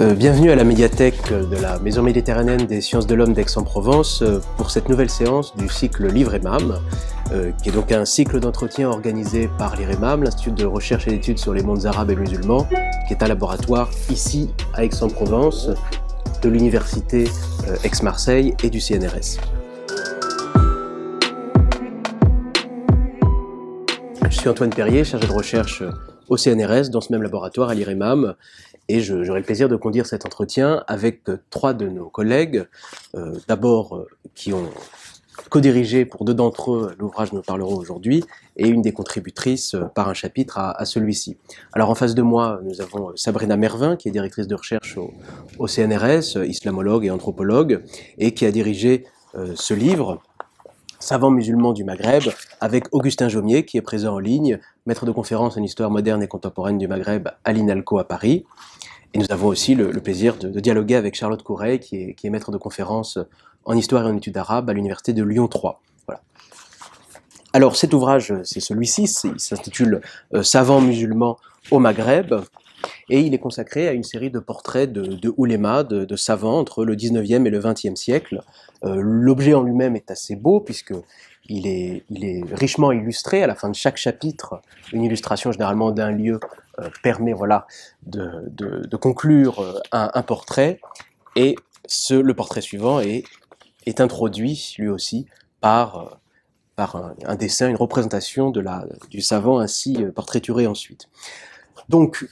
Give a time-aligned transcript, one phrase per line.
[0.00, 4.38] Euh, bienvenue à la médiathèque de la Maison méditerranéenne des sciences de l'homme d'Aix-en-Provence euh,
[4.56, 6.80] pour cette nouvelle séance du cycle Livre EMAM,
[7.32, 11.38] euh, qui est donc un cycle d'entretien organisé par l'IREMAM, l'Institut de recherche et d'études
[11.38, 12.66] sur les mondes arabes et musulmans,
[13.08, 15.68] qui est un laboratoire ici à Aix-en-Provence
[16.40, 17.28] de l'Université
[17.84, 19.36] Aix-Marseille et du CNRS.
[24.30, 25.82] Je suis Antoine Perrier, chargé de recherche
[26.30, 28.34] au CNRS, dans ce même laboratoire à l'IREMAM,
[28.88, 32.66] et j'aurai le plaisir de conduire cet entretien avec euh, trois de nos collègues,
[33.14, 34.68] euh, d'abord euh, qui ont
[35.48, 38.24] co-dirigé pour deux d'entre eux l'ouvrage nous parlerons aujourd'hui,
[38.56, 41.38] et une des contributrices par un chapitre à, celui-ci.
[41.72, 45.66] Alors en face de moi, nous avons Sabrina Mervin, qui est directrice de recherche au,
[45.66, 47.82] CNRS, islamologue et anthropologue,
[48.18, 49.06] et qui a dirigé
[49.54, 50.20] ce livre,
[51.00, 52.24] Savant musulman du Maghreb,
[52.60, 56.28] avec Augustin Jaumier, qui est présent en ligne, maître de conférence en histoire moderne et
[56.28, 58.44] contemporaine du Maghreb à l'INALCO à Paris,
[59.14, 62.58] et nous avons aussi le, plaisir de, dialoguer avec Charlotte Couret, qui est, maître de
[62.58, 63.18] conférence
[63.64, 65.82] en histoire et en études arabes à l'université de Lyon 3.
[66.06, 66.20] Voilà.
[67.54, 70.02] Alors cet ouvrage, c'est celui-ci, il s'intitule
[70.34, 71.38] euh, Savants musulmans
[71.70, 72.34] au Maghreb,
[73.08, 76.84] et il est consacré à une série de portraits de, de oulémas, de, savants entre
[76.84, 78.42] le 19e et le 20e siècle.
[78.84, 80.94] Euh, l'objet en lui-même est assez beau, puisque
[81.48, 82.04] il est,
[82.52, 83.42] richement illustré.
[83.42, 86.40] À la fin de chaque chapitre, une illustration généralement d'un lieu
[86.78, 87.66] euh, permet voilà,
[88.06, 90.80] de, conclure euh, un, portrait.
[91.36, 91.56] Et
[91.86, 93.24] ce, le portrait suivant est,
[93.98, 95.26] introduit lui aussi
[95.60, 96.20] par,
[96.78, 98.52] un, dessin, une représentation
[99.10, 101.08] du savant ainsi portraituré ensuite.
[101.90, 102.24] Donc,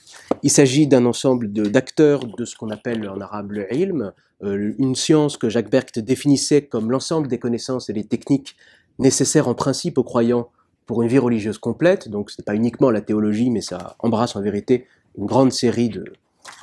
[0.45, 5.37] il s'agit d'un ensemble d'acteurs de, ce qu'on appelle en arabe le ilm, une science
[5.37, 8.55] que Jacques Bercht définissait comme l'ensemble des connaissances et des techniques
[9.01, 10.49] nécessaire en principe aux croyants
[10.87, 14.37] pour une vie religieuse complète, donc ce n'est pas uniquement la théologie, mais ça embrasse
[14.37, 14.87] en vérité
[15.19, 16.05] une grande série de,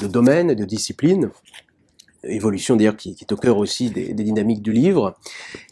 [0.08, 1.32] domaines et de disciplines,
[2.24, 5.16] évolution d'ailleurs qui, est au cœur aussi des, dynamiques du livre.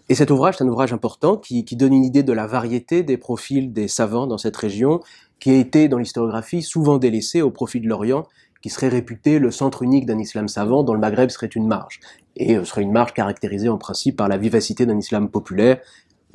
[0.10, 3.18] Et cet ouvrage, c'est un ouvrage important qui, donne une idée de la variété des
[3.18, 5.00] profils des savants dans cette région,
[5.44, 8.26] qui a été dans l'historiographie souvent délaissé au profit de l'Orient,
[8.62, 12.00] qui serait réputé le centre unique d'un islam savant dont le Maghreb serait une marge,
[12.38, 15.82] et euh, serait une marge caractérisée en principe par la vivacité d'un islam populaire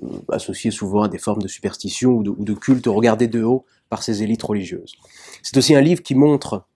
[0.03, 4.03] euh, associé souvent à des formes de superstition ou de, culte regardé de haut par
[4.03, 4.93] ces élites religieuses.
[5.43, 6.67] C'est aussi un livre qui montre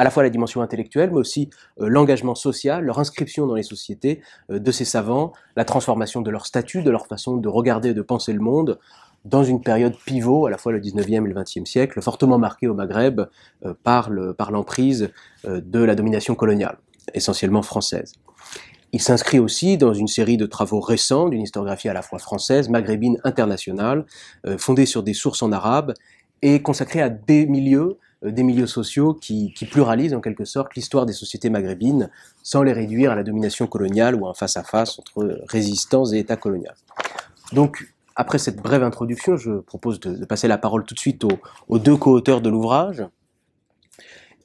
[0.00, 3.64] à la fois la dimension intellectuelle, mais aussi euh, l'engagement social, leur inscription dans les
[3.64, 7.94] sociétés de ces savants, la transformation de leur statut, de leur façon de regarder et
[7.94, 8.78] de penser le monde,
[9.24, 12.66] dans une période pivot, à la fois le 19e et le 20e siècle, fortement marquée
[12.66, 13.22] au Maghreb
[13.82, 15.10] par l'emprise
[15.44, 16.78] de la domination coloniale,
[17.14, 18.14] essentiellement française.
[18.92, 22.68] Il s'inscrit aussi dans une série de travaux récents d'une historiographie à la fois française,
[22.68, 24.06] maghrébine, internationale,
[24.46, 25.92] euh, fondée sur des sources en arabe
[26.40, 31.04] et consacrée à des milieux, euh, des milieux sociaux qui, pluralisent en quelque sorte l'histoire
[31.04, 32.08] des sociétés maghrébines
[32.42, 36.70] sans les réduire à la domination coloniale ou un face-à-face entre résistants et États coloniaux.
[37.52, 41.24] Donc, après cette brève introduction, je propose de, passer la parole tout de suite
[41.68, 43.04] aux, deux co-auteurs de l'ouvrage,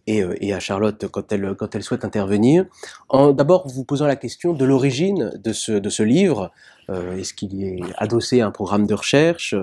[0.09, 2.65] euh, et, à Charlotte quand elle, souhaite intervenir.
[3.09, 6.51] En d'abord vous posant la question de l'origine de ce, livre.
[6.89, 9.55] Euh, est-ce qu'il est adossé à un programme de recherche?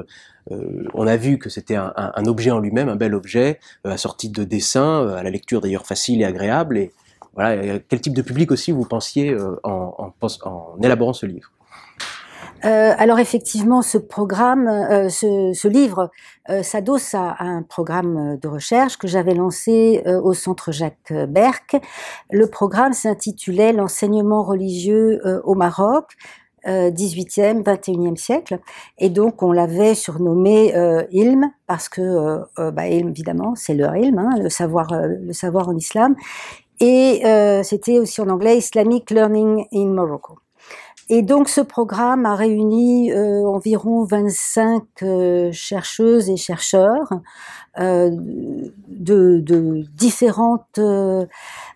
[0.50, 4.42] Euh, On a vu que c'était un, objet en lui-même, un bel objet, assorti de
[4.42, 6.78] dessins, à la lecture d'ailleurs facile et agréable.
[6.78, 6.92] Et
[7.88, 11.52] quel type de public aussi vous pensiez en, en, en élaborant ce livre?
[12.64, 16.10] Euh, alors effectivement, ce programme, euh, ce, livre
[16.50, 21.76] euh, s'adosse à, un programme de recherche que j'avais lancé euh, au Centre Jacques Berck.
[22.30, 26.12] Le programme s'intitulait L'enseignement religieux au Maroc.
[26.66, 28.58] 18e, 21e siècle,
[28.98, 30.74] et donc on l'avait surnommé
[31.10, 35.76] Ilm parce que bah, Ilm évidemment c'est le Ilm, hein, le savoir, le savoir en
[35.76, 36.16] islam,
[36.78, 37.22] et
[37.62, 40.36] c'était aussi en anglais Islamic Learning in Morocco.
[41.12, 47.10] Et donc ce programme a réuni euh, environ 25 euh, chercheuses et chercheurs
[47.80, 50.78] euh, de, de, différentes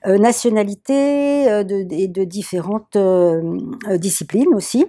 [0.06, 2.96] nationalités de, et de différentes
[3.98, 4.86] disciplines aussi.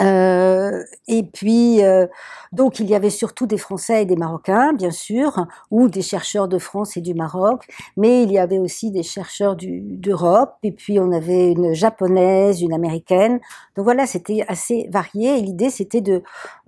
[0.00, 2.06] Euh, et puis, euh,
[2.52, 6.48] donc, il y avait surtout des Français et des Marocains, bien sûr, ou des chercheurs
[6.48, 7.66] de France et du Maroc,
[7.96, 12.72] mais il y avait aussi des chercheurs d'Europe, et puis on avait une japonaise, une
[12.72, 13.40] américaine.
[13.76, 16.22] Donc voilà, c'était assez varié, et l'idée, c'était de,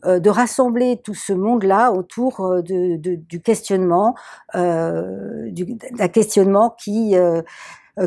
[0.05, 4.15] euh, de rassembler tout ce monde-là autour euh, de, de, du questionnement,
[4.55, 5.51] euh,
[5.93, 7.43] d'un questionnement qui euh,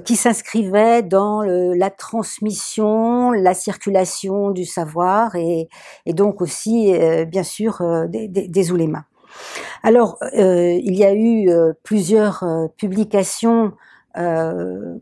[0.03, 5.69] qui s'inscrivait dans le, la transmission, la circulation du savoir et,
[6.05, 9.05] et donc aussi, euh, bien sûr, euh, des, des, des oulémas.
[9.83, 11.49] Alors, il y a eu
[11.83, 12.43] plusieurs
[12.77, 13.73] publications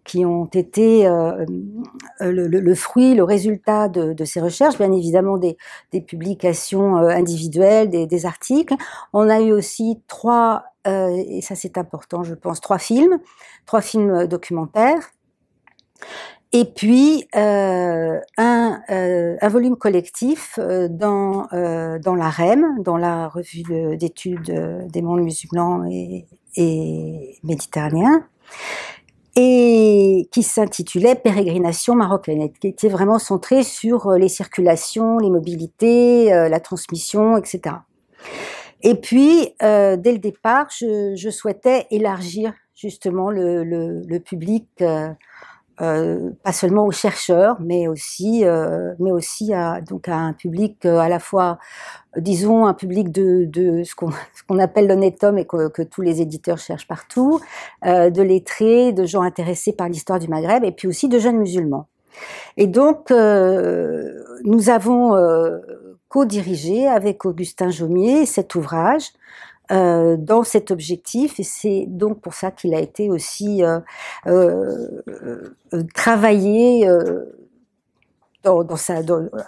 [0.04, 1.08] qui ont été
[2.20, 5.58] le, fruit, le résultat de, ces recherches, bien évidemment des,
[6.02, 8.76] publications individuelles, des, articles.
[9.14, 13.20] On a eu aussi trois, et ça c'est important, je pense, trois films,
[13.66, 15.12] trois films documentaires.
[16.58, 23.98] Et puis euh, un, euh, volume collectif euh, dans, dans la REM, dans la revue
[23.98, 28.26] d'études des mondes musulmans et méditerranéens,
[29.36, 36.60] et qui s'intitulait Pérégrination marocaine, qui était vraiment centré sur les circulations, les mobilités, la
[36.60, 37.76] transmission, etc.
[38.82, 45.10] Et puis, dès le départ, je, je, souhaitais élargir justement le, le, le public euh,
[45.78, 51.00] pas seulement aux chercheurs, mais aussi, euh, mais aussi à, donc à un public euh,
[51.00, 51.58] à la fois,
[52.18, 54.10] disons, un public de, de ce qu'on
[54.48, 57.40] qu'on appelle l'honnête homme et que, que, tous les éditeurs cherchent partout,
[57.86, 61.38] euh, de lettrés, de gens intéressés par l'histoire du Maghreb, et puis aussi de jeunes
[61.38, 61.88] musulmans.
[62.56, 65.12] Et donc, nous avons
[66.08, 69.12] co-dirigé avec Augustin Jaumier cet ouvrage
[69.72, 73.80] euh, dans cet objectif et c'est donc pour ça qu'il a été aussi euh,
[74.28, 75.02] euh,
[75.96, 76.88] travaillé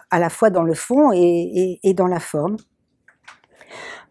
[0.09, 2.57] à la fois dans le fond et, dans la forme.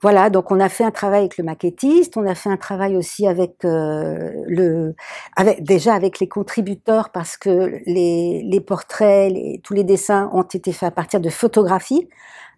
[0.01, 2.97] Voilà, donc on a fait un travail avec le maquettiste, on a fait un travail
[2.97, 4.95] aussi avec le,
[5.59, 9.33] déjà avec les contributeurs parce que les, portraits,
[9.65, 12.09] tous les dessins ont été faits à partir de photographies.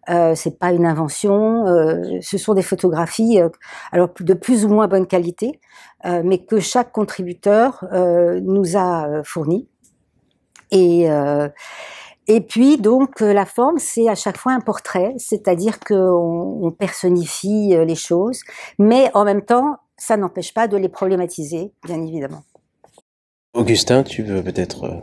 [0.09, 3.49] Euh, c'est pas une invention, euh, ce sont des photographies, euh,
[3.93, 5.61] alors de plus ou moins bonne qualité,
[6.07, 9.69] euh, mais que chaque contributeur nous a fourni.
[10.71, 11.09] Et
[12.31, 17.75] et puis donc la forme, c'est à chaque fois un portrait, c'est-à-dire qu'on on personnifie
[17.75, 18.43] les choses,
[18.79, 22.43] mais en même temps, ça n'empêche pas de les problématiser, bien évidemment.
[23.55, 25.03] Augustin, tu veux peut-être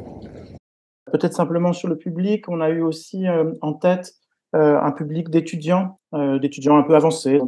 [1.11, 3.25] Peut-être simplement sur le public, on a eu aussi
[3.61, 4.24] en tête euh,
[4.55, 7.39] un public d'étudiants, euh, d'étudiants un peu avancés,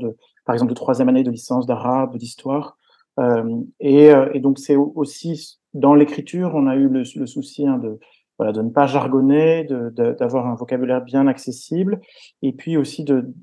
[0.45, 2.77] par exemple de troisième année de licence d'arabe, d'histoire.
[3.19, 7.99] Euh, et, donc c'est aussi dans l'écriture, on a eu le, souci hein, de,
[8.37, 11.99] voilà, de ne pas jargonner, d'avoir un vocabulaire bien accessible,
[12.41, 13.33] et puis aussi de,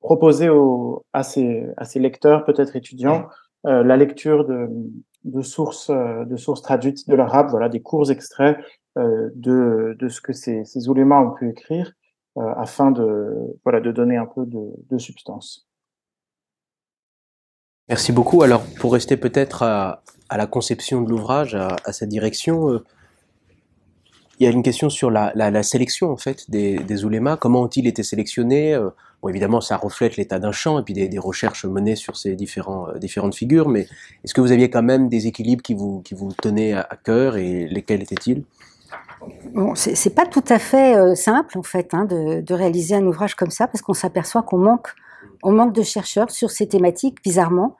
[0.00, 0.48] proposer
[1.12, 3.28] à, ces, à ces lecteurs, peut-être étudiants,
[3.66, 8.58] euh, la lecture de, sources, de sources traduites de l'arabe, voilà, des courts extraits
[8.98, 12.01] euh, de, ce que ces, ces oulémas ont pu écrire, euh,
[12.36, 15.68] afin de, voilà, de donner un peu de, substance.
[17.88, 18.42] Merci beaucoup.
[18.42, 22.84] Alors, pour rester peut-être à, la conception de l'ouvrage, à, sa direction, euh,
[24.38, 27.36] il y a une question sur la, sélection en fait des, des oulémas.
[27.36, 28.74] Comment ont-ils été sélectionnés?
[28.74, 28.90] Euh,
[29.22, 32.98] Bon, évidemment, ça reflète l'état d'un champ et puis des, recherches menées sur ces euh,
[32.98, 33.68] différentes figures.
[33.68, 33.86] Mais
[34.24, 37.36] est-ce que vous aviez quand même des équilibres qui vous, qui vous tenaient à cœur
[37.36, 38.42] et lesquels étaient-ils?
[39.54, 43.34] Bon, c'est pas tout à fait euh, simple en fait hein, de, réaliser un ouvrage
[43.34, 44.88] comme ça parce qu'on s'aperçoit qu'on manque,
[45.42, 47.76] on manque de chercheurs sur ces thématiques bizarrement.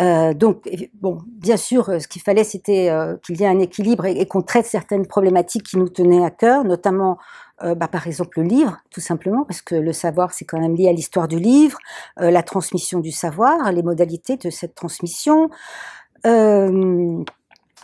[0.00, 0.68] Euh, donc
[1.00, 4.42] bon, bien sûr, ce qu'il fallait c'était euh, qu'il y ait un équilibre et, qu'on
[4.42, 7.18] traite certaines problématiques qui nous tenaient à cœur, notamment
[7.62, 10.74] euh, bah, par exemple le livre, tout simplement, parce que le savoir, c'est quand même
[10.74, 11.78] lié à l'histoire du livre,
[12.20, 15.50] euh, la transmission du savoir, les modalités de cette transmission,
[16.26, 17.22] euh,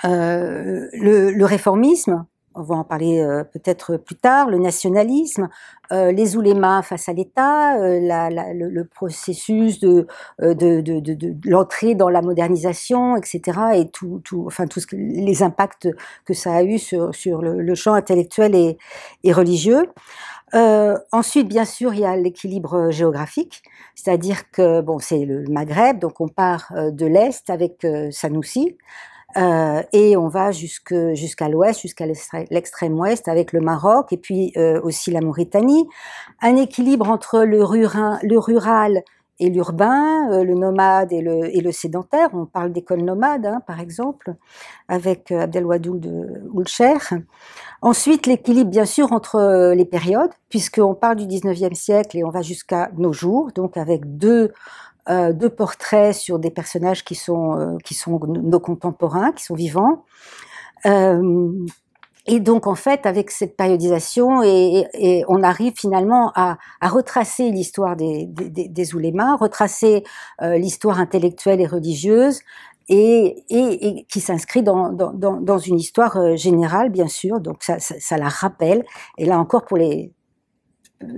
[0.03, 5.49] le, réformisme, on va en parler euh, peut-être plus tard, le nationalisme,
[5.93, 10.07] euh, les oulémas face à l'État, euh, le, processus de,
[10.41, 13.41] de, de, l'entrée dans la modernisation, etc.,
[13.75, 15.89] et tout, tout, enfin les impacts
[16.25, 18.79] que ça a eu sur, sur le, le champ intellectuel et,
[19.23, 19.87] et religieux.
[21.13, 23.63] Ensuite, bien sûr, il y a l'équilibre géographique,
[23.95, 28.77] c'est-à-dire que bon, c'est le Maghreb, donc on part de l'est avec Sanoussi,
[29.37, 32.07] euh, et on va jusqu'à l'ouest, jusqu'à
[32.51, 35.87] l'extrême ouest avec le Maroc et puis euh, aussi la Mauritanie.
[36.41, 39.03] Un équilibre entre le rural,
[39.43, 42.29] et l'urbain, euh, le nomade et le, sédentaire.
[42.35, 44.35] On parle d'école nomade, hein, par exemple,
[44.87, 46.99] avec Abdelwadoul de Oulcher.
[47.81, 52.43] Ensuite, l'équilibre, bien sûr, entre les périodes, puisqu'on parle du 19e siècle et on va
[52.43, 54.53] jusqu'à nos jours, donc avec deux
[55.11, 59.55] euh, deux portraits sur des personnages qui sont, euh, qui sont nos contemporains, qui sont
[59.55, 60.05] vivants.
[60.87, 61.53] Euh,
[62.27, 68.27] et donc, en fait, avec cette périodisation, et, on arrive finalement à, retracer l'histoire des,
[68.27, 70.05] des, oulémas, retracer
[70.43, 72.41] euh, l'histoire intellectuelle et religieuse,
[72.89, 77.41] et, et, qui s'inscrit dans, dans, dans, une histoire générale, bien sûr.
[77.41, 78.85] Donc, ça, ça, ça, la rappelle.
[79.17, 80.13] Et là encore, pour les,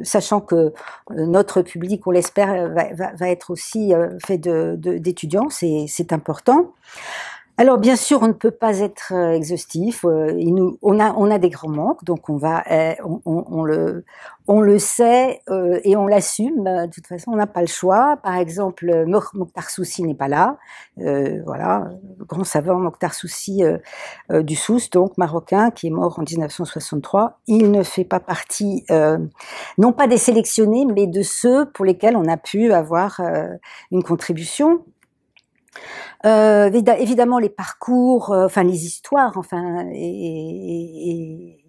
[0.05, 0.73] sachant que euh,
[1.09, 6.73] notre public, on l'espère, va, être aussi euh, fait d'étudiants, c'est important.
[7.59, 10.07] Alors bien sûr, on ne peut pas être euh, exhaustif.
[10.07, 13.63] Euh, nous, on a on a des grands manques, donc on va euh, on, on,
[13.63, 14.07] le
[14.49, 16.65] on le sait euh, et on l'assume.
[16.65, 18.17] De toute façon, on n'a pas le choix.
[18.23, 19.05] Par exemple,
[19.35, 20.57] Mokhtar Soussi n'est pas là.
[20.99, 21.91] Euh, voilà,
[22.21, 23.63] grand savant Mokhtar Soussi
[24.31, 27.39] du Sousse, donc marocain, qui est mort en 1963.
[27.49, 28.87] Il ne fait pas partie,
[29.79, 33.21] non pas des sélectionnés, mais de ceux pour lesquels on a pu avoir
[33.91, 34.85] une contribution.
[36.25, 41.65] Euh, évidemment, les parcours, euh, enfin les histoires, enfin, et, et,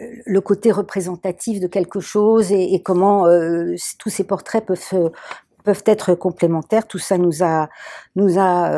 [0.00, 3.24] euh, le côté représentatif de quelque chose et, comment
[3.98, 5.12] tous ces portraits peuvent
[5.64, 6.86] peuvent être complémentaires.
[6.86, 7.68] Tout ça nous a
[8.14, 8.70] nous a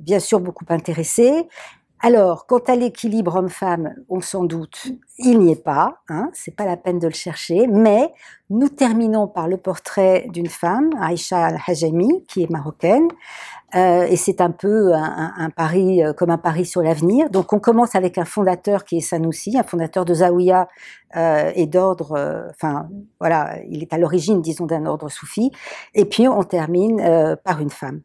[0.00, 1.48] bien sûr beaucoup intéressés.
[2.00, 4.86] Alors, quant à l'équilibre homme-femme, on s'en doute,
[5.18, 8.14] il n'y est pas, hein, c'est pas la peine de le chercher, mais
[8.50, 13.08] nous terminons par le portrait d'une femme, Aïcha Al-Hajami, qui est marocaine,
[13.74, 17.28] euh, et c'est un peu un, un, pari, euh, comme un pari sur l'avenir.
[17.28, 20.68] Donc on commence avec un fondateur qui est Sanoussi, un fondateur de Zawiya
[21.16, 22.88] euh, et d'ordre, euh, enfin
[23.20, 25.50] voilà, il est à l'origine, disons, d'un ordre soufi,
[25.94, 28.00] et puis on termine euh, par une femme.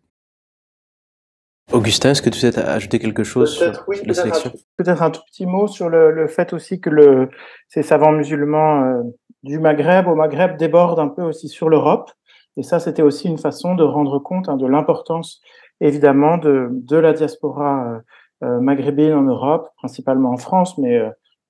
[1.72, 5.22] Augustin, est-ce que tu sais ajouter quelque chose sur, oui, la sélection Peut-être un tout
[5.32, 7.30] petit mot sur le, le fait aussi que le,
[7.70, 9.02] ces savants musulmans euh,
[9.44, 12.12] du Maghreb au Maghreb débordent un peu aussi sur l'Europe.
[12.58, 15.42] Et ça, c'était aussi une façon de rendre compte hein, de l'importance,
[15.82, 18.00] évidemment, de, de la diaspora euh,
[18.44, 21.10] euh maghrébine en Europe, principalement en France, mais euh,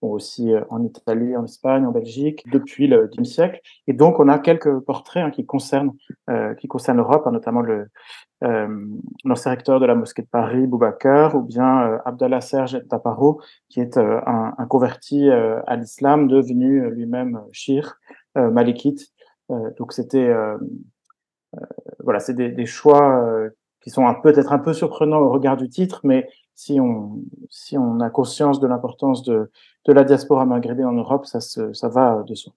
[0.10, 3.60] aussi euh, en Italie, en Espagne, en Belgique, depuis le XXe siècle.
[3.88, 5.94] Et donc, on a quelques portraits hein, qui concernent
[6.30, 7.88] euh, qui concernent l'Europe, hein, notamment le
[8.44, 8.68] euh,
[9.24, 13.80] l'ancien recteur de la mosquée de Paris, Boubacar, ou bien euh, Abdallah Serge Taparo, qui
[13.80, 17.96] est euh, un, un, converti à l'islam, devenu lui-même shir,
[18.36, 19.12] malikite.
[19.78, 20.34] donc, c'était
[22.04, 23.26] voilà, c'est des, choix
[23.82, 28.60] qui sont peut-être un peu surprenants au regard du titre, mais si on, a conscience
[28.60, 29.50] de l'importance de,
[29.88, 32.54] la diaspora maghrébine en Europe, ça, va de soi.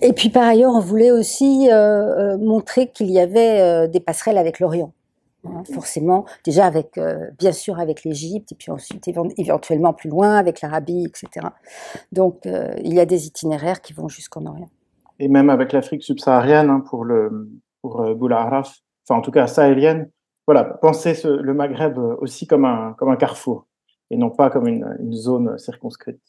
[0.00, 4.00] Et puis par ailleurs, on voulait aussi euh, euh montrer qu'il y avait euh, des
[4.00, 4.92] passerelles avec l'Orient.
[5.46, 9.08] Hein, forcément, déjà avec, euh, bien sûr avec l'Égypte, et puis ensuite
[9.38, 11.46] éventuellement plus loin avec l'Arabie, etc.
[12.10, 14.68] Donc il y a des itinéraires qui vont jusqu'en Orient.
[15.18, 17.50] Et même avec l'Afrique subsaharienne hein, pour le
[17.82, 18.00] pour
[18.32, 20.10] Araf, enfin en tout cas sahélienne,
[20.46, 23.66] voilà, penser ce, le Maghreb aussi comme un, comme un carrefour
[24.10, 26.20] et non pas comme une, zone circonscrite.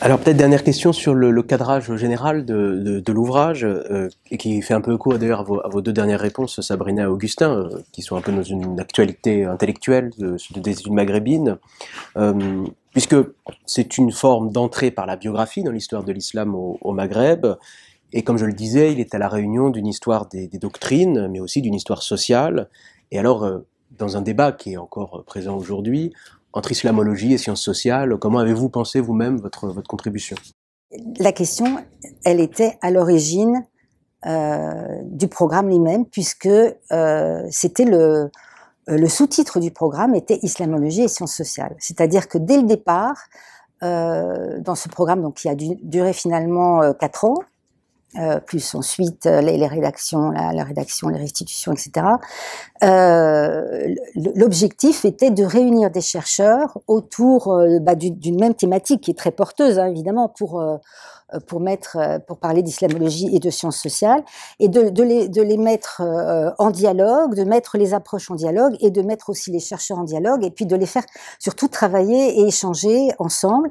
[0.00, 4.80] Alors peut-être dernière question sur le, cadrage général de, de, l'ouvrage, euh, qui fait un
[4.80, 8.22] peu écho d'ailleurs à, vos deux dernières réponses, Sabrina et Augustin, euh, qui sont un
[8.22, 11.58] peu dans une actualité intellectuelle de, des études maghrébines,
[12.16, 13.16] euh, puisque
[13.66, 17.46] c'est une forme d'entrée par la biographie dans l'histoire de l'islam au, Maghreb,
[18.12, 21.28] et comme je le disais, il est à la réunion d'une histoire des, des, doctrines,
[21.28, 22.68] mais aussi d'une histoire sociale.
[23.10, 23.60] Et alors, euh,
[23.98, 26.12] dans un débat qui est encore présent aujourd'hui,
[26.52, 30.36] entre islamologie et sciences sociales, comment avez-vous pensé vous-même votre, votre contribution?
[31.18, 31.78] La question,
[32.24, 33.64] elle était à l'origine
[34.26, 38.30] euh, du programme lui-même, puisque euh, c'était le,
[38.86, 41.74] le sous-titre du programme était Islamologie et sciences sociales.
[41.78, 43.16] C'est-à-dire que dès le départ,
[43.82, 47.36] euh, dans ce programme donc, qui a duré finalement euh, quatre ans,
[48.18, 52.06] euh, plus ensuite euh, les, rédactions, la, rédaction, les restitutions, etc.
[52.82, 53.94] Euh,
[54.34, 59.30] L'objectif était de réunir des chercheurs autour euh, bah, d'une même thématique qui est très
[59.30, 60.76] porteuse, hein, évidemment, pour euh,
[61.46, 64.22] pour mettre, pour parler d'islamologie et de sciences sociales,
[64.58, 66.02] et de, de, les, de les mettre
[66.58, 70.04] en dialogue, de mettre les approches en dialogue, et de mettre aussi les chercheurs en
[70.04, 71.04] dialogue, et puis de les faire
[71.38, 73.70] surtout travailler et échanger ensemble,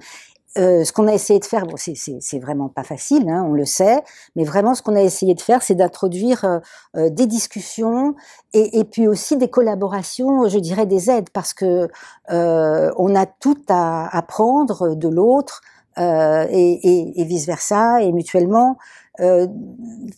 [0.58, 3.64] euh, ce qu'on a essayé de faire, bon, c'est vraiment pas facile, hein, on le
[3.64, 4.04] sait,
[4.36, 6.60] mais vraiment ce qu'on a essayé de faire, c'est d'introduire euh,
[6.98, 8.16] euh, des discussions
[8.54, 11.88] et, et, puis aussi des collaborations, je dirais des aides, parce que
[12.32, 15.62] euh, on a tout à apprendre de l'autre
[15.98, 18.78] et, et, et, vice versa et mutuellement.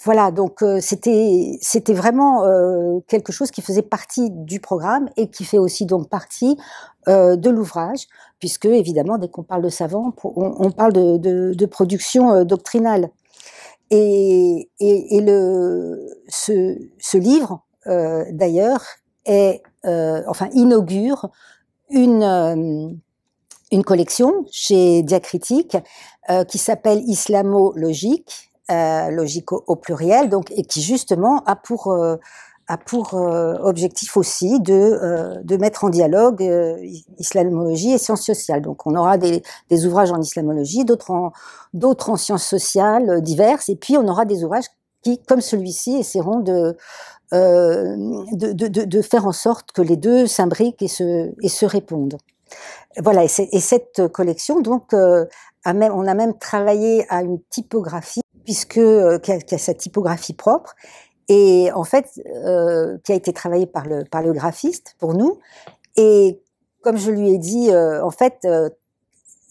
[0.04, 2.44] voilà, donc c'était c'était vraiment
[3.08, 6.58] quelque chose qui faisait partie du programme et qui fait aussi donc partie
[7.08, 8.08] de l'ouvrage
[8.44, 12.44] puisque évidemment, dès qu'on parle de savant, on, on parle de, de, de, production euh,
[12.44, 13.10] doctrinale.
[13.90, 18.84] Et, et, le, ce, ce livre, euh, d'ailleurs,
[19.26, 21.30] est, euh, enfin, inaugure
[21.90, 22.90] une, euh,
[23.74, 25.78] une collection chez Diacritique
[26.30, 31.94] euh, qui s'appelle Islamo-logique, euh, logique au, pluriel, donc, et qui justement a pour
[32.68, 36.78] a pour euh, objectif aussi de, euh, de mettre en dialogue euh,
[37.20, 38.62] islamologie et sciences sociales.
[38.62, 41.34] Donc on aura des, des ouvrages en islamologie, d'autres en,
[41.84, 44.68] en sciences sociales diverses, et puis on aura des ouvrages
[45.02, 46.78] qui, comme celui-ci, essaieront de,
[47.34, 52.18] de, de, de, faire en sorte que les deux s'imbriquent et se, et se répondent.
[53.02, 58.74] Voilà, et, et cette collection, donc, même, on a même travaillé à une typographie, puisque
[58.74, 60.76] qui a, qui a sa typographie propre,
[61.30, 65.40] et en fait, euh, qui a été travaillé par le, par le graphiste pour nous.
[65.96, 66.42] Et
[66.82, 68.70] comme je lui ai dit, euh, en fait, euh,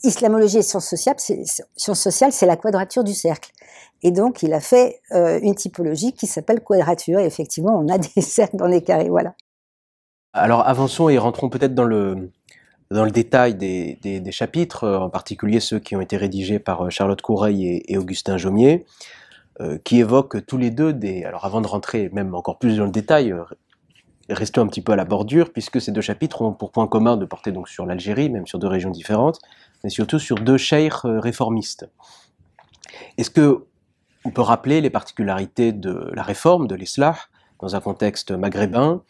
[0.04, 1.42] islamologie et sciences sociales, c'est,
[1.76, 3.50] c'est la quadrature du cercle.
[4.02, 7.20] Et donc, il a fait euh, une typologie qui s'appelle quadrature.
[7.20, 9.08] Et effectivement, on a des cercles dans les carrés.
[9.08, 9.34] Voilà.
[10.34, 12.30] Alors, avançons et rentrons peut-être dans le,
[12.92, 17.82] dans le détail des, chapitres, en particulier ceux qui ont été rédigés par Charlotte Coureil
[17.86, 18.84] et, Augustin Jaumier.
[19.60, 21.24] Euh, qui évoquent tous les deux des.
[21.24, 23.44] Alors avant de rentrer même encore plus dans le détail, euh,
[24.30, 27.18] restons un petit peu à la bordure, puisque ces deux chapitres ont pour point commun
[27.18, 29.40] de porter donc sur l'Algérie, même sur deux régions différentes,
[29.84, 31.86] mais surtout sur deux cheikhs euh, réformistes.
[33.18, 33.66] Est-ce que
[34.24, 37.14] on peut rappeler les particularités de la réforme, de l'islam,
[37.60, 39.02] dans un contexte maghrébin,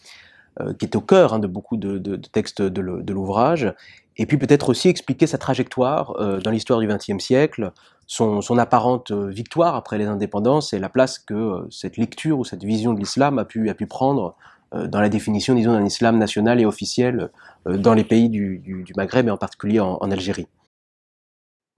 [0.79, 3.73] qui est au cœur hein, de beaucoup de, textes de l'ouvrage,
[4.17, 7.73] et puis peut-être aussi expliquer sa trajectoire dans l'histoire du XXe siècle,
[8.07, 12.45] son, apparente euh, victoire après les indépendances et la place que euh, cette lecture ou
[12.45, 14.35] cette vision de l'islam a pu, prendre
[14.75, 17.31] euh, dans la définition, disons, d'un islam national et officiel
[17.67, 20.49] dans les pays du, Maghreb et en particulier en, Algérie.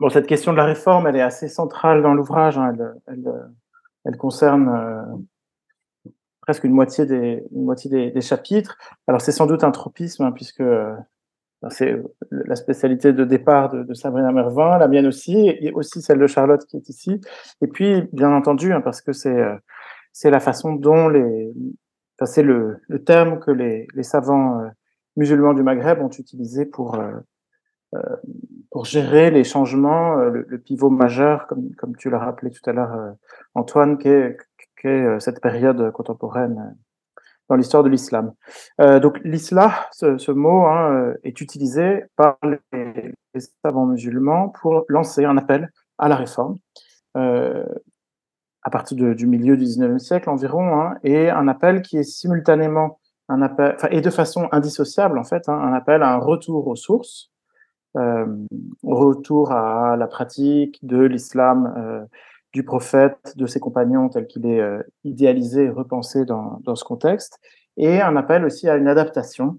[0.00, 2.58] Bon, cette question de la réforme, elle est assez centrale dans l'ouvrage.
[2.58, 2.74] Hein.
[4.04, 5.26] Elle, concerne
[6.44, 8.76] presque une moitié des, une moitié des, chapitres.
[9.06, 10.62] Alors c'est sans doute un tropisme, hein, puisque
[11.70, 16.26] c'est la spécialité de départ de, Sabrina Mervin, la mienne aussi, et aussi celle de
[16.26, 17.20] Charlotte qui est ici.
[17.62, 19.56] Et puis, bien entendu, hein, parce que c'est euh,
[20.12, 21.52] c'est la façon dont les,
[22.18, 24.68] enfin, c'est le, le, terme que les, les savants euh,
[25.16, 27.12] musulmans du Maghreb ont utilisé pour euh,
[28.70, 33.14] pour gérer les changements, le, pivot majeur, comme, comme tu l'as rappelé tout à l'heure,
[33.54, 34.36] Antoine, est
[35.18, 36.76] cette période contemporaine
[37.48, 38.32] dans l'histoire de l'islam.
[38.80, 43.12] Euh, donc l'islam, ce, mot, hein, euh, est utilisé par les,
[43.64, 46.56] savants musulmans pour lancer un appel à la réforme
[47.16, 47.64] euh,
[48.62, 52.98] à partir du milieu du 19e siècle environ, hein, et un appel qui est simultanément
[53.28, 56.76] un appel, et de façon indissociable en fait, hein, un appel à un retour aux
[56.76, 57.30] sources,
[57.96, 58.26] euh,
[58.82, 62.04] retour à la pratique de l'islam euh,
[62.54, 66.84] du prophète, de ses compagnons tel qu'il est euh, idéalisé et repensé dans, dans, ce
[66.84, 67.38] contexte,
[67.76, 69.58] et un appel aussi à une adaptation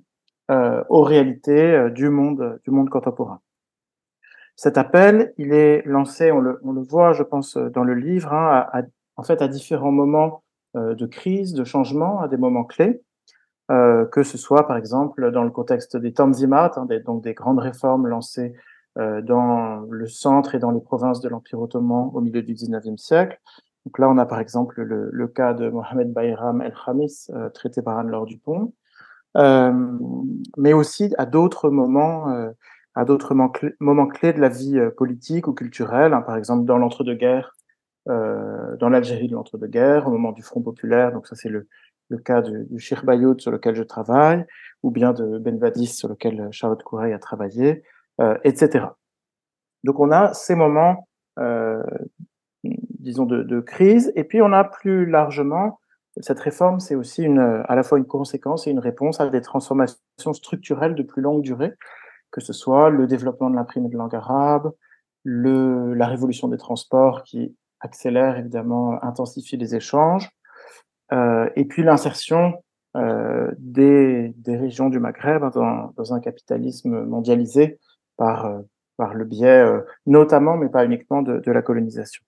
[0.49, 3.41] euh, aux réalités euh, du monde du monde contemporain.
[4.55, 8.34] Cet appel, il est lancé, on le, on le voit, je pense, dans le livre,
[8.34, 8.84] hein, à,
[9.17, 10.43] en fait, à différents moments
[10.75, 13.01] euh, de crise, de changement, à des moments clés,
[13.71, 17.34] euh, que ce soit, par exemple, dans le contexte des Tanzimat, hein, des, donc des
[17.34, 18.53] grandes réformes lancées
[18.97, 23.39] dans le centre et dans les provinces de l'Empire ottoman au milieu du XIXe siècle.
[23.86, 27.81] Donc là, on a par exemple le, le cas de Mohamed Bayram el-Khamis, euh, traité
[27.81, 28.73] par Anne-Laure Dupont,
[29.38, 29.73] euh,
[30.58, 32.49] mais aussi à d'autres moments, euh,
[32.95, 33.36] à d'autres
[33.79, 37.51] moments clés de la vie euh, politique ou culturelle, hein, par exemple dans l'entre-deux-guerres,
[38.08, 41.67] dans l'Algérie de l'entre-deux-guerres, au moment du Front populaire, donc ça c'est le,
[42.10, 44.45] le cas du, du Shir Bayout sur lequel je travaille,
[44.84, 47.94] ou bien de Ben Vadis sur lequel Charlotte Coureil a travaillé, euh,
[48.43, 48.88] etc.
[49.84, 51.08] Donc on a ces moments,
[51.39, 51.84] euh,
[52.63, 55.80] disons, de, de, crise, et puis on a plus largement
[56.21, 59.41] cette réforme, c'est aussi une, à la fois une conséquence et une réponse à des
[59.41, 61.73] transformations structurelles de plus longue durée,
[62.32, 64.71] que ce soit le développement de l'imprimé de langue arabe,
[65.23, 70.30] le, la révolution des transports qui accélère évidemment, intensifie les échanges,
[71.12, 72.54] euh, et puis l'insertion
[72.95, 77.78] euh, des, des, régions du Maghreb dans, dans, un capitalisme mondialisé
[78.17, 78.60] par, euh,
[78.97, 82.23] par le biais euh, notamment, mais pas uniquement, de, la colonisation.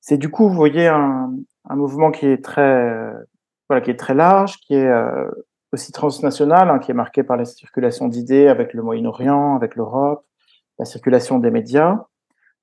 [0.00, 1.30] C'est du coup, vous voyez, un,
[1.70, 3.10] mouvement qui est très,
[3.68, 5.30] voilà, qui est très large, qui est euh,
[5.72, 10.24] aussi transnational, hein, qui est marqué par la circulation d'idées avec le Moyen-Orient, avec l'Europe,
[10.78, 12.04] la circulation des médias,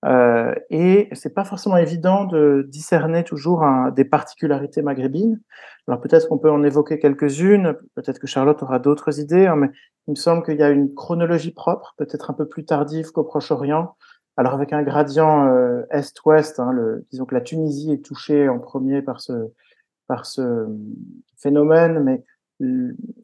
[0.06, 3.64] euh, et c'est pas forcément évident de discerner toujours
[3.96, 5.40] des particularités maghrébines.
[5.88, 9.70] Alors peut-être qu'on peut en évoquer quelques-unes, peut-être que Charlotte aura d'autres idées, hein, mais
[10.08, 13.24] il me semble qu'il y a une chronologie propre, peut-être un peu plus tardive qu'au
[13.24, 13.96] Proche-Orient.
[14.38, 16.74] Alors avec un gradient euh, est-ouest, hein,
[17.12, 19.52] disons que la Tunisie est touchée en premier par ce,
[20.08, 20.68] par ce
[21.38, 22.24] phénomène, mais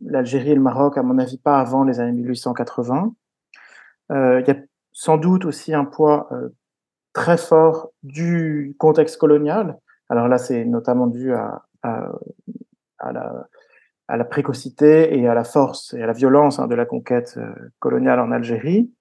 [0.02, 3.14] l'Algérie et le Maroc, à mon avis, pas avant les années 1880.
[4.12, 4.58] Euh, il y a
[4.94, 6.50] sans doute aussi un poids euh,
[7.14, 9.78] très fort du contexte colonial.
[10.10, 12.12] Alors là, c'est notamment dû à, à,
[13.12, 13.48] la,
[14.08, 17.36] à, la, précocité et à la force et à la violence hein, de la conquête
[17.38, 18.92] euh, coloniale en Algérie.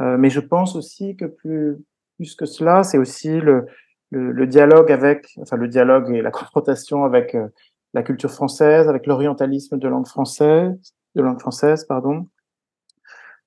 [0.00, 1.76] Euh, mais je pense aussi que plus,
[2.16, 3.66] plus que cela, c'est aussi le,
[4.10, 7.48] le, le, dialogue avec, enfin le dialogue et la confrontation avec euh,
[7.94, 12.26] la culture française, avec l'orientalisme de langue française, de langue française, pardon,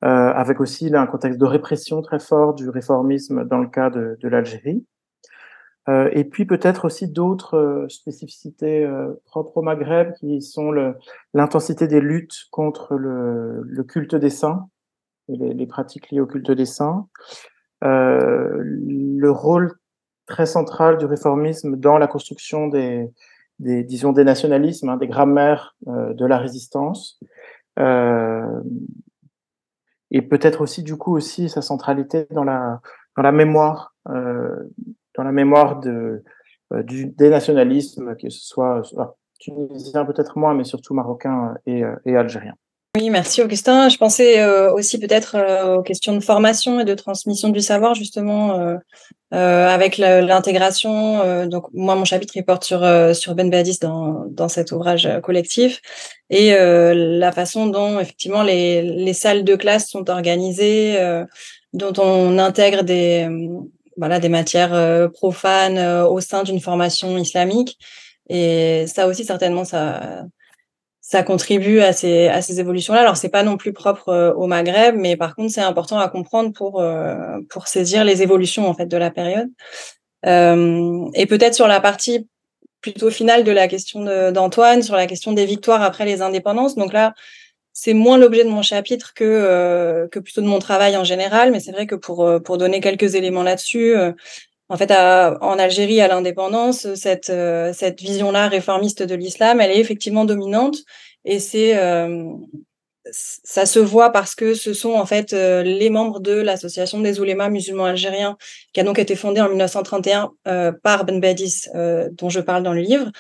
[0.04, 4.18] euh, avec aussi un contexte de répression très fort du réformisme dans le cas de,
[4.20, 4.86] de l'Algérie.
[5.90, 10.72] Euh, et puis peut-être aussi d'autres euh, spécificités euh, propres au Maghreb qui sont
[11.34, 14.70] l'intensité des luttes contre le, le culte des saints
[15.28, 17.08] et les, pratiques liées au culte des saints,
[17.82, 19.74] le rôle
[20.26, 23.10] très central du réformisme dans la construction des,
[23.60, 27.22] des disons des nationalismes, hein, des grammaires de la résistance,
[27.80, 27.82] et
[30.22, 32.82] peut-être aussi du coup aussi sa centralité dans la
[33.16, 33.96] dans la mémoire
[35.16, 35.82] dans la mémoire
[36.74, 39.04] euh, du, des nationalismes, que ce soit euh,
[39.40, 42.56] tunisiens peut-être moins, mais surtout marocains et, euh, et algériens.
[42.96, 43.90] Oui, merci Augustin.
[43.90, 45.36] Je pensais aussi peut-être
[45.78, 48.78] aux questions de formation et de transmission du savoir, justement,
[49.32, 51.48] avec l'intégration.
[51.48, 52.82] donc, moi, mon chapitre, il porte sur,
[53.34, 55.82] Ben Badis dans, cet ouvrage collectif
[56.30, 60.96] et la façon dont, effectivement, les salles de classe sont organisées,
[61.74, 63.28] dont on intègre des,
[63.98, 67.78] voilà, des matières euh, profanes euh, au sein d'une formation islamique.
[68.30, 70.24] Et ça aussi, certainement, ça,
[71.02, 73.02] ça contribue à ces, à ces évolutions-là.
[73.02, 76.10] Alors, c'est pas non plus propre euh, au Maghreb, mais par contre, c'est important à
[76.10, 76.84] comprendre pour,
[77.50, 79.50] pour saisir les évolutions, en fait, de la période.
[80.26, 82.28] et peut-être sur la partie
[82.82, 86.76] plutôt finale de la question d'Antoine, sur la question des victoires après les indépendances.
[86.76, 87.14] Donc là,
[87.74, 91.52] c'est moins l'objet de mon chapitre que euh, que plutôt de mon travail en général,
[91.52, 94.14] mais c'est vrai que pour euh, pour donner quelques éléments là-dessus, euh,
[94.70, 97.32] en fait, à, en Algérie à l'indépendance, cette
[97.74, 100.78] cette vision-là réformiste de l'islam, elle est effectivement dominante
[101.26, 101.74] et c'est
[103.12, 107.20] ça se voit parce que ce sont en fait euh, les membres de l'association des
[107.20, 108.38] oulémas musulmans algériens
[108.74, 112.64] qui a donc été fondée en 1931 euh, par Ben Badis euh, dont je parle
[112.64, 113.12] dans le livre.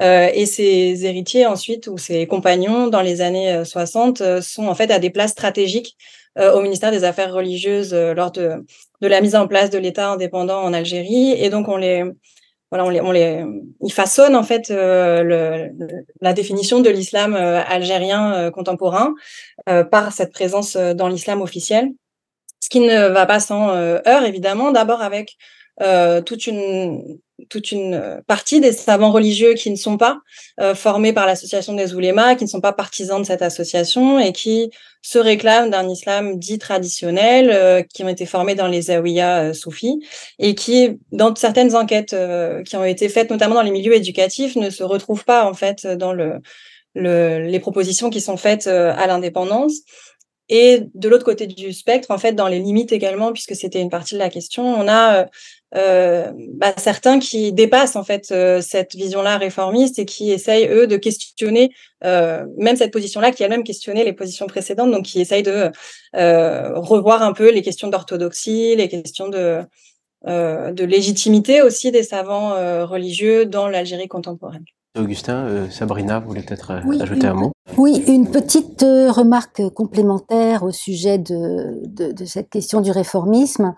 [0.00, 4.98] Et ses héritiers ensuite ou ses compagnons dans les années 60 sont en fait à
[4.98, 5.96] des places stratégiques
[6.38, 8.64] au ministère des Affaires religieuses lors de
[9.02, 11.32] de la mise en place de l'État indépendant en Algérie.
[11.32, 12.04] Et donc on les
[12.72, 13.44] voilà, on les,
[13.82, 15.68] ils façonnent en fait euh,
[16.22, 19.14] la définition de l'islam euh, algérien euh, contemporain
[19.90, 21.90] par cette présence dans l'islam officiel,
[22.60, 24.72] ce qui ne va pas sans heure évidemment.
[24.72, 25.36] D'abord avec
[25.78, 30.18] toute une toute une partie des savants religieux qui ne sont pas
[30.60, 34.32] euh, formés par l'association des oulémas, qui ne sont pas partisans de cette association et
[34.32, 34.70] qui
[35.02, 39.52] se réclament d'un islam dit traditionnel, euh, qui ont été formés dans les zawiyas euh,
[39.52, 40.00] soufis
[40.38, 42.14] et qui, dans certaines enquêtes
[42.66, 45.86] qui ont été faites, notamment dans les milieux éducatifs, ne se retrouvent pas en fait
[45.86, 46.40] dans le,
[46.94, 49.80] le les propositions qui sont faites à l'indépendance.
[50.48, 53.88] Et de l'autre côté du spectre, en fait, dans les limites également, puisque c'était une
[53.88, 55.24] partie de la question, on a euh,
[55.74, 60.96] bah, certains qui dépassent en fait euh, cette vision-là réformiste et qui essayent eux de
[60.96, 61.70] questionner
[62.04, 65.70] euh, même cette position-là qui elle-même questionnait les positions précédentes, donc qui essayent de
[66.14, 69.60] revoir un peu les questions d'orthodoxie, les questions de
[70.24, 72.50] de légitimité aussi des savants
[72.86, 74.64] religieux dans l'Algérie contemporaine.
[74.98, 77.52] Augustin, euh, Sabrina voulait peut-être ajouter un mot.
[77.78, 81.80] Oui, une petite euh, remarque complémentaire au sujet de,
[82.26, 83.74] cette question du réformisme,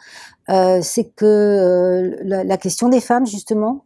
[0.50, 3.84] euh, c'est que la, la, question des femmes, justement,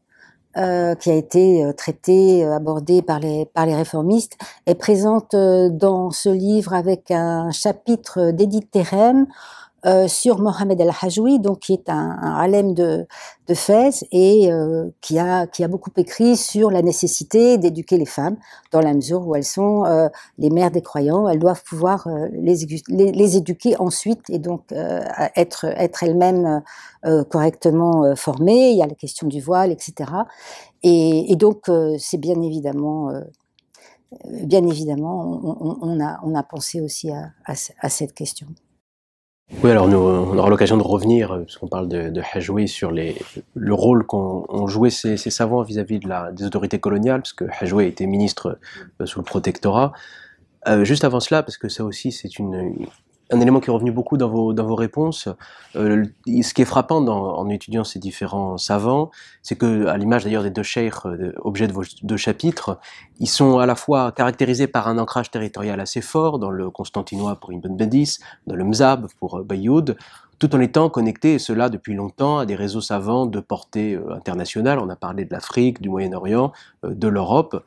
[0.55, 7.53] qui a été traitée, abordée par les, réformistes, est présente dans ce livre avec un
[7.53, 8.69] chapitre d'Edith
[9.87, 13.07] euh, sur Mohamed El-Hajoui, donc qui est un, un alem de,
[13.47, 18.05] de Fès et euh, qui, a, qui a beaucoup écrit sur la nécessité d'éduquer les
[18.05, 18.37] femmes
[18.73, 22.67] dans la mesure où elles sont euh, les mères des croyants, elles doivent pouvoir les,
[22.89, 24.73] les, les, éduquer ensuite et donc
[25.37, 26.63] être, être elles-mêmes
[27.31, 28.71] correctement formées.
[28.73, 30.11] Il y a la question du voile, etc.
[30.83, 33.13] Et, et donc c'est bien évidemment
[34.25, 38.49] bien évidemment, on, on, a, on a pensé aussi à, à cette question.
[39.51, 42.69] Oui, alors nous, on aura l'occasion de revenir, euh, parce qu'on parle de, de Hajoui,
[42.69, 43.17] sur les,
[43.55, 47.87] le rôle qu'ont joué ces, ces, savants vis-à-vis de des autorités coloniales, parce que Hajoui
[47.87, 48.59] été ministre
[49.01, 49.93] euh, sous le protectorat.
[50.69, 52.87] Euh, juste avant cela, parce que ça aussi c'est une,
[53.31, 55.29] un élément qui est revenu beaucoup dans vos, dans vos réponses.
[55.77, 59.11] Euh, ce qui est frappant en étudiant ces différents savants,
[59.43, 62.79] c'est que, à l'image d'ailleurs des deux cheikhs, euh, objets de vos deux chapitres,
[63.19, 67.37] ils sont à la fois caractérisés par un ancrage territorial assez fort, dans le constantinois
[67.37, 69.97] pour Ibn Bedis, dans le Mzab pour euh, Bayoud,
[70.39, 74.79] tout en étant connectés, et cela depuis longtemps, à des réseaux savants de portée internationale.
[74.79, 76.53] On a parlé de l'Afrique, du Moyen-Orient,
[76.85, 77.65] de l'Europe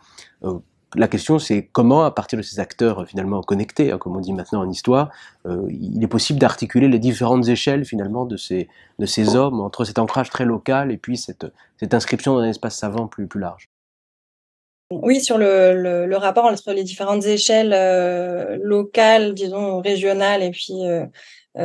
[0.95, 4.19] la question, c'est comment, à partir de ces acteurs euh, finalement connectés, hein, comme on
[4.19, 5.09] dit maintenant en histoire,
[5.45, 8.67] euh, il est possible d'articuler les différentes échelles finalement de ces,
[8.99, 11.45] de ces hommes entre cet ancrage très local et puis cette,
[11.93, 13.69] inscription dans un espace savant plus, plus large.
[14.91, 20.81] Oui, sur le, le, rapport entre les différentes échelles euh, locales, disons régionales et puis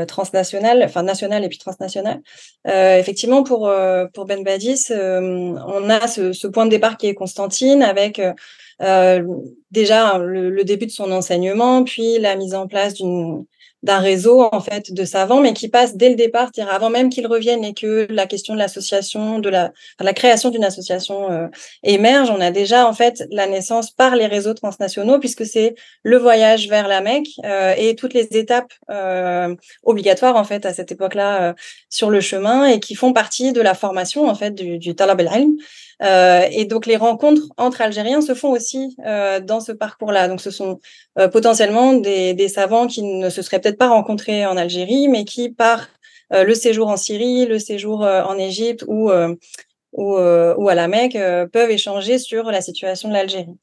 [0.06, 2.20] transnationales, enfin nationales et puis transnationales.
[2.64, 3.70] effectivement, pour
[4.14, 8.20] pour Ben Badis, on a ce, ce, point de départ qui est Constantine avec
[8.80, 9.20] uh,
[9.76, 12.94] déjà le, le, début de son enseignement, puis la mise en place
[13.82, 17.08] d'un réseau en fait de savants, mais qui passe dès le départ, c'est-à-dire avant même
[17.08, 19.72] qu'ils reviennent et que la question de l'association, de la,
[20.12, 21.46] création d'une association euh,
[21.82, 22.30] émerge.
[22.30, 26.68] On a déjà en fait la naissance par les réseaux transnationaux, puisque c'est le voyage
[26.68, 31.54] vers la Mecque euh, et toutes les étapes euh, obligatoires en fait à cette époque-là
[31.88, 35.20] sur le chemin et qui font partie de la formation en fait du, du Talab
[35.20, 35.52] al-Ilm.
[36.02, 38.96] Euh, et donc les rencontres entre Algériens se font aussi
[39.42, 40.28] dans ce parcours-là.
[40.28, 40.80] Donc ce sont
[41.18, 45.50] euh, potentiellement des, savants qui ne se seraient peut-être pas rencontrés en Algérie, mais qui
[45.50, 45.88] par
[46.32, 49.10] le séjour en Syrie, le séjour en Égypte ou
[49.92, 51.16] ou, à la Mecque
[51.52, 53.56] peuvent échanger sur la situation de l'Algérie.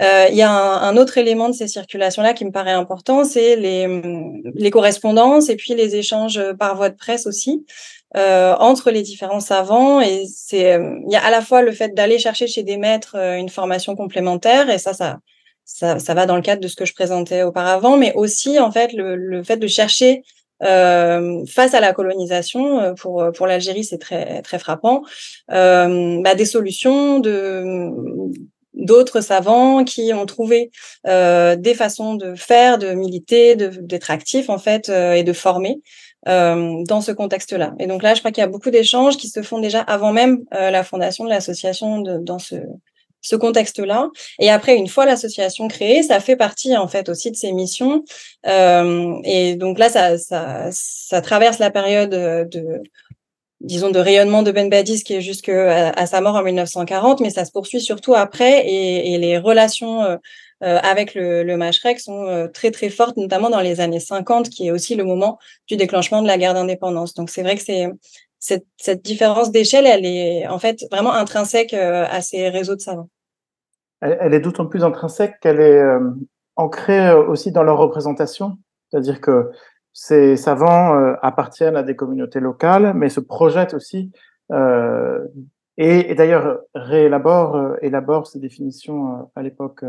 [0.00, 4.70] Il y a un, autre élément de ces circulations-là qui me paraît important, c'est les,
[4.70, 7.64] correspondances et puis les échanges par voie de presse aussi.
[8.16, 10.00] Euh, entre les différents savants.
[10.00, 12.78] Et c'est, euh, il y a à la fois le fait d'aller chercher chez des
[12.78, 15.18] maîtres euh, une formation complémentaire, et ça, ça,
[15.66, 18.72] ça, ça, va dans le cadre de ce que je présentais auparavant, mais aussi en
[18.72, 20.22] fait le, le fait de chercher
[20.62, 25.02] euh, face à la colonisation, pour pour l'Algérie, c'est très très frappant.
[25.52, 27.90] Euh, bah, des solutions de
[28.72, 30.70] d'autres savants qui ont trouvé
[31.06, 35.80] euh, des façons de faire, de militer, d'être actifs en fait et de former
[36.28, 37.74] euh, dans ce contexte-là.
[37.78, 40.12] Et donc là, je crois qu'il y a beaucoup d'échanges qui se font déjà avant
[40.12, 42.56] même euh, la fondation de l'association dans ce,
[43.26, 44.10] ce contexte-là.
[44.38, 48.04] Et après, une fois l'association créée, ça fait partie en fait aussi de ses missions.
[48.46, 52.82] Euh, et donc là, ça, ça, ça traverse la période de
[53.60, 57.30] disons de rayonnement de Ben Badis qui est jusqu'à à sa mort en 1940, mais
[57.30, 60.16] ça se poursuit surtout après et, les relations euh,
[60.62, 64.48] euh, avec le, le Mashrek sont euh, très très fortes, notamment dans les années 50,
[64.48, 67.14] qui est aussi le moment du déclenchement de la guerre d'indépendance.
[67.14, 67.88] Donc c'est vrai que c'est
[68.38, 72.80] cette, cette, différence d'échelle, elle est en fait vraiment intrinsèque euh, à ces réseaux de
[72.80, 73.08] savants.
[74.20, 75.82] Elle, est d'autant plus intrinsèque qu'elle est
[76.56, 79.50] ancrée aussi dans leur représentation, c'est-à-dire que
[79.92, 84.12] ces savants appartiennent à des communautés locales, mais se projettent aussi
[85.78, 89.84] et, et d'ailleurs réélabore élabore ces définitions à l'époque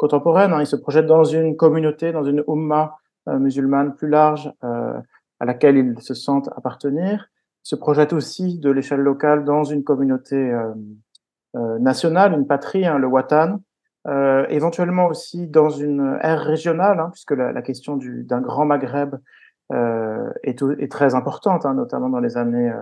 [0.00, 0.54] contemporaine.
[0.54, 0.60] Hein.
[0.60, 2.96] Il se projette dans une communauté, dans une umma
[3.28, 4.98] euh, musulmane plus large euh,
[5.40, 7.28] à laquelle il se sent appartenir.
[7.64, 10.72] Il se projette aussi de l'échelle locale dans une communauté euh,
[11.54, 13.60] nationale, une patrie, hein, le Watan.
[14.48, 19.16] éventuellement aussi dans une ère régionale, hein, puisque la, la question d'un grand Maghreb
[19.72, 22.72] est, est, très importante, hein, notamment dans les années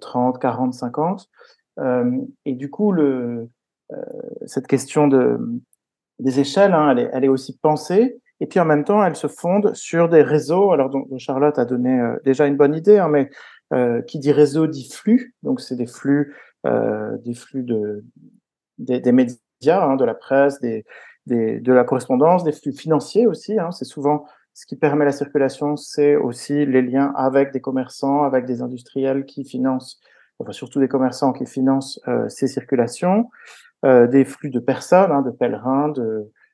[0.00, 1.28] 30, 40, 50.
[2.44, 3.48] et du coup, le,
[4.46, 5.38] cette question de,
[6.18, 9.16] des échelles, hein, elle, est, elle, est, aussi pensée, et puis en même temps, elle
[9.16, 10.72] se fonde sur des réseaux.
[10.72, 13.30] Alors, dont, Charlotte a donné euh, déjà une bonne idée, hein, mais
[13.72, 18.04] euh, qui dit réseau dit flux, donc c'est des flux, euh, des flux de
[18.78, 20.84] des, médias, hein, de la presse, des,
[21.26, 23.58] des, de la correspondance, des flux financiers aussi.
[23.58, 28.22] Hein, c'est souvent ce qui permet la circulation, c'est aussi les liens avec des commerçants,
[28.22, 30.00] avec des industriels qui financent,
[30.38, 33.28] enfin surtout des commerçants qui financent euh, ces circulations.
[33.84, 35.92] Euh, des flux de personnes, hein, de pèlerins,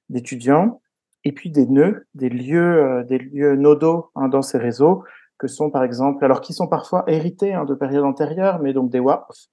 [0.09, 0.81] d'étudiants,
[1.23, 5.05] et puis des nœuds, des lieux, euh, des lieux nodaux dans ces réseaux,
[5.38, 8.99] que sont par exemple, alors qui sont parfois hérités de périodes antérieures, mais donc des
[8.99, 9.49] WAPs,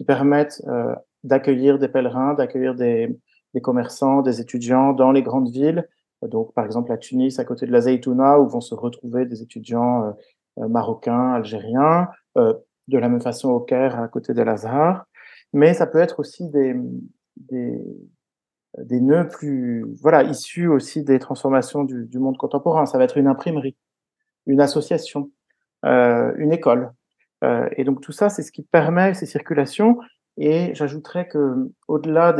[0.00, 3.20] qui permettent euh, d'accueillir des pèlerins, d'accueillir des,
[3.62, 5.86] commerçants, des étudiants dans les grandes villes.
[6.22, 9.42] Donc, par exemple, à Tunis, à côté de la Zaytouna, où vont se retrouver des
[9.42, 10.16] étudiants
[10.56, 12.08] marocains, algériens.
[12.34, 15.04] de la même façon au Caire, à côté de l'Azhar.
[15.52, 16.72] Mais ça peut être aussi des,
[18.78, 22.86] nœuds plus, voilà, issus aussi des transformations du, monde contemporain.
[22.86, 23.76] Ça va être une imprimerie,
[24.46, 25.30] une association,
[25.84, 26.90] euh, une école.
[27.44, 29.98] Euh, et donc tout ça, c'est ce qui permet ces circulations.
[30.36, 32.34] Et j'ajouterais que au-delà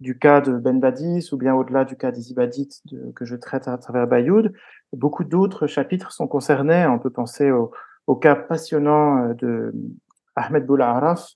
[0.00, 2.82] du cas de Ben Badis ou bien au-delà du cas des Ibadites
[3.16, 4.52] que je traite à travers Bayoud,
[4.92, 6.86] beaucoup d'autres chapitres sont concernés.
[6.86, 9.74] On peut penser au, cas passionnant euh, de
[10.34, 11.26] Ahmed Boula Araf,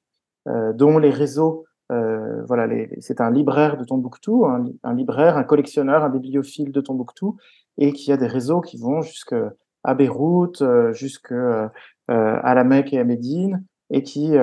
[0.48, 2.66] euh, dont les réseaux euh, voilà,
[3.00, 7.36] c'est un libraire de Tombouctou, un, un, libraire, un collectionneur, un bibliophile de Tombouctou,
[7.76, 9.52] et qui a des réseaux qui vont jusqu'à
[9.94, 11.70] Beyrouth, jusqu'à
[12.12, 14.34] à la Mecque et à Médine, et qui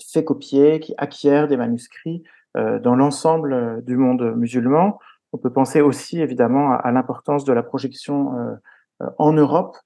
[0.00, 2.22] fait copier, qui acquiert des manuscrits
[2.54, 4.98] dans l'ensemble du monde musulman.
[5.32, 8.32] On peut penser aussi évidemment à, l'importance de la projection
[9.18, 9.76] en Europe.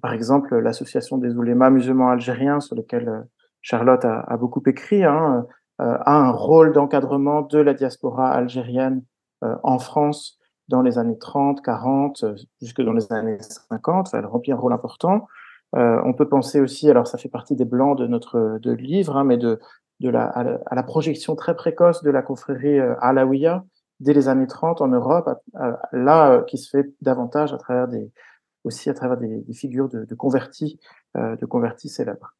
[0.00, 3.26] Par exemple, l'association des oulémas musulmans algériens sur lequel
[3.60, 5.46] Charlotte a, a beaucoup écrit, hein,
[5.78, 9.02] a un rôle d'encadrement de la diaspora algérienne
[9.40, 12.24] en France dans les années 30, 40,
[12.60, 14.10] jusque dans les années 50.
[14.14, 15.26] elle remplit un rôle important.
[15.74, 19.24] On peut penser aussi, alors ça fait partie des blancs de notre de livre, hein,
[19.24, 19.58] mais de,
[20.00, 23.64] de la, à, la, projection très précoce de la confrérie alaouia
[24.00, 25.30] dès les années 30 en Europe,
[25.92, 28.10] là qui se fait davantage à travers des,
[28.64, 30.78] aussi à travers des, figures de convertis,
[31.14, 32.34] de convertis célèbres.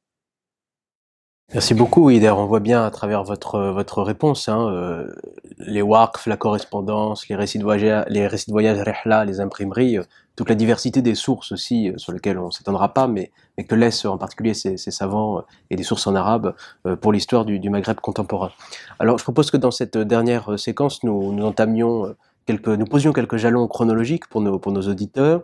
[1.55, 2.07] Merci beaucoup.
[2.07, 5.12] Oui, d'ailleurs, on voit bien à travers votre votre réponse, hein, euh,
[5.59, 9.99] les waqf, la correspondance, les récits de voyage, les récits de voyage rihla, les imprimeries,
[9.99, 10.03] euh,
[10.35, 13.75] toute la diversité des sources aussi euh, sur lesquelles on s'étendra pas, mais, mais que
[13.75, 16.55] laissent en particulier ces, ces savants et des sources en arabe
[17.03, 18.51] pour l'histoire du, du, Maghreb contemporain.
[18.99, 22.15] Alors, je propose que dans cette dernière séquence, nous, nous entamions
[22.47, 25.43] quelques, nous posions quelques jalons chronologiques pour nos pour nos auditeurs,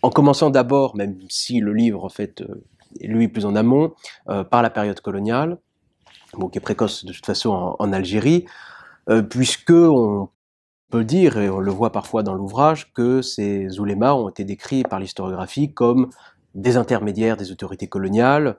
[0.00, 2.42] en commençant d'abord, même si le livre en fait
[3.00, 3.92] lui plus en amont,
[4.28, 5.58] euh, par la période coloniale,
[6.34, 8.46] bon, qui est précoce de toute façon en, Algérie,
[9.08, 10.28] euh, puisque on
[10.90, 14.82] peut dire, et on le voit parfois dans l'ouvrage, que ces oulémas ont été décrits
[14.82, 16.10] par l'historiographie comme
[16.54, 18.56] des intermédiaires des autorités coloniales,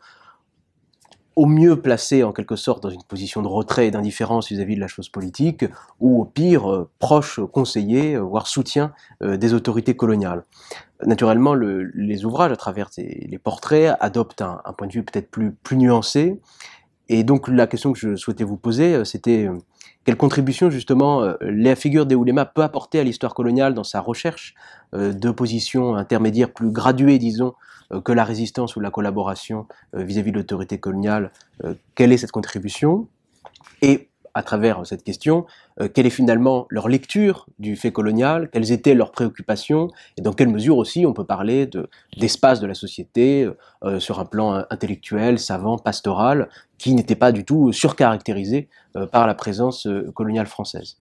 [1.38, 4.80] au mieux placés en quelque sorte dans une position de retrait et d'indifférence vis-à-vis de
[4.80, 5.66] la chose politique,
[6.00, 10.44] ou au pire euh, proches conseillers, voire soutiens des autorités coloniales
[11.06, 16.40] naturellement, les ouvrages, à travers les portraits, adoptent un, point de vue peut-être plus, nuancé.
[17.10, 19.58] Et donc, la question que je souhaitais vous poser, euh, c'était euh,
[20.06, 24.00] quelle contribution, justement, euh, la figure des Oulema peut apporter à l'histoire coloniale dans sa
[24.00, 24.56] recherche
[24.94, 27.54] de positions intermédiaires plus graduées, disons,
[28.06, 31.32] que la résistance ou la collaboration vis-à-vis de l'autorité coloniale.
[31.96, 33.10] Quelle est cette contribution?
[33.82, 35.46] Et à travers cette question,
[35.80, 40.34] euh, quelle est finalement leur lecture du fait colonial, quelles étaient leurs préoccupations, et dans
[40.34, 41.70] quelle mesure aussi on peut parler
[42.18, 43.50] d'espace de, la société
[43.84, 49.28] euh, sur un plan intellectuel, savant, pastoral, qui n'était pas du tout surcaractérisé euh, par
[49.28, 50.98] la présence coloniale française.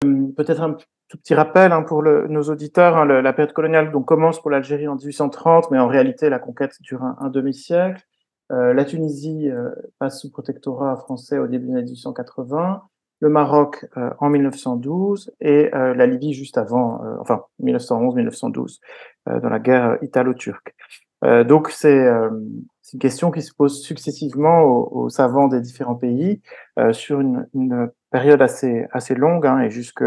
[0.00, 0.76] Peut-être un
[1.08, 4.88] tout petit rappel hein, pour nos auditeurs, hein, la période coloniale donc, commence pour l'Algérie
[4.88, 8.06] en 1830, mais en réalité la conquête dure un demi-siècle.
[8.50, 12.82] Euh, la Tunisie euh, passe sous protectorat français au début années 1880,
[13.20, 18.78] le Maroc euh, en 1912 et la Libye juste avant, enfin 1911-1912,
[19.26, 20.74] dans la guerre italo-turque.
[21.22, 26.40] donc c'est une question qui se pose successivement aux, savants des différents pays
[26.92, 30.02] sur une, une, période assez assez longue hein, et jusque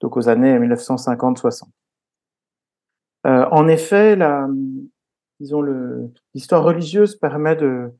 [0.00, 1.64] donc aux années 1950-60.
[3.24, 4.48] en effet, la,
[5.40, 5.62] disons,
[6.34, 7.92] l'histoire religieuse permet de,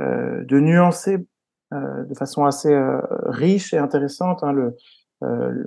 [0.00, 1.26] euh, de nuancer euh,
[1.74, 4.54] de façon assez euh, riche et intéressante hein,
[5.22, 5.64] euh,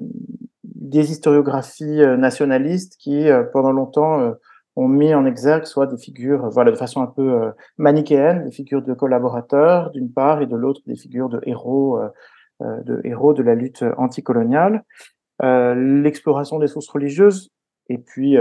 [0.63, 4.33] des historiographies euh, nationalistes qui, pendant longtemps,
[4.75, 8.81] ont mis en exergue soit des figures, voilà, de façon un peu manichéenne, des figures
[8.81, 11.99] de collaborateurs d'une part, et de l'autre des figures de héros,
[12.59, 14.83] de héros de la lutte anticoloniale.
[15.41, 17.49] L'exploration des sources religieuses
[17.89, 18.37] et puis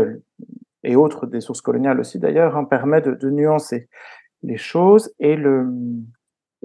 [0.85, 3.89] et autres des sources coloniales aussi d'ailleurs, hein, permet de, de, nuancer
[4.43, 5.67] les choses et le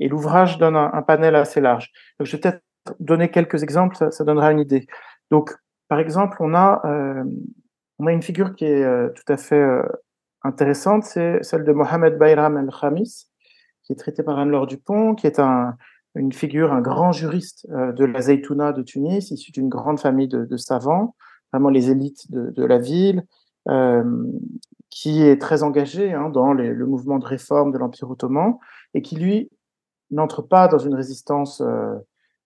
[0.02, 1.92] et l'ouvrage donne un, panel assez large.
[2.20, 2.64] Donc, je vais peut-être
[3.00, 4.88] donner quelques exemples, ça, donnera une idée.
[5.30, 5.56] Donc,
[5.88, 7.24] par exemple, on a euh,
[8.00, 9.84] on a une figure qui est euh, tout à fait euh,
[10.44, 13.28] intéressante, c'est celle de Mohamed Bayram el-Khamis,
[13.84, 15.76] qui est traité par Anne-Laure Dupont, qui est un,
[16.16, 20.58] une figure, un grand juriste de la Zaytouna de Tunis, issu d'une grande famille de,
[20.58, 21.16] savants,
[21.54, 23.24] vraiment les élites de, la ville,
[24.90, 28.58] qui est très engagé hein, dans le mouvement de réforme de l'Empire ottoman
[28.94, 29.52] et qui, lui,
[30.12, 31.96] n'entre pas dans une résistance euh,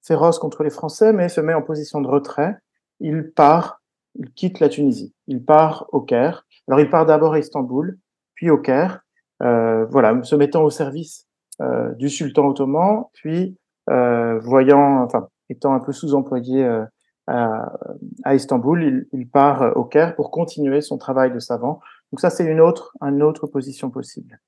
[0.02, 2.58] féroce contre les Français, mais se met en position de retrait.
[3.00, 3.82] Il part,
[4.16, 6.46] il quitte la Tunisie, il part au Caire.
[6.68, 7.98] Alors il part d'abord à Istanbul,
[8.36, 9.02] puis au Caire,
[9.44, 11.28] euh, voilà, se mettant au service
[11.62, 16.68] euh, du sultan ottoman, puis voyant, enfin, étant un peu sous-employé
[17.28, 21.80] à, Istanbul, il, il, part au Caire pour continuer son travail de savant.
[22.12, 24.40] Donc ça, c'est une autre, une autre position possible.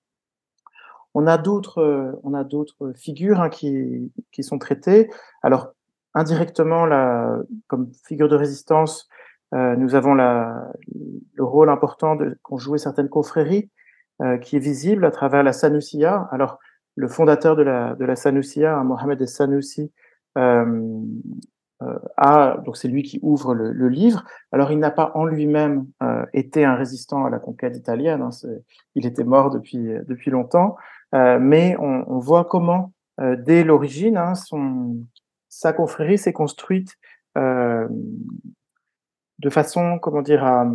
[1.13, 5.09] On a d'autres, on a d'autres figures hein, qui, qui sont traitées.
[5.41, 5.73] Alors
[6.13, 6.87] indirectement,
[7.67, 9.07] comme figure de résistance,
[9.53, 13.69] euh, nous avons le rôle important qu'ont joué certaines confréries,
[14.21, 16.27] euh, qui est visible à travers la Sanusiya.
[16.31, 16.59] Alors
[16.95, 19.91] le fondateur de la, de la Sanusiya, Mohamed El-Sanoussi,
[20.37, 21.01] euh,
[21.83, 24.25] euh, donc c'est lui qui ouvre le, livre.
[24.51, 28.29] Alors il n'a pas en lui-même euh, été un résistant à la conquête italienne, hein,
[28.95, 34.17] il était mort depuis depuis longtemps, euh, mais on, on, voit comment euh, dès l'origine
[34.17, 34.97] hein, son
[35.47, 36.95] sa confrérie s'est construite
[37.37, 37.87] euh,
[39.39, 40.69] de façon comment dire à,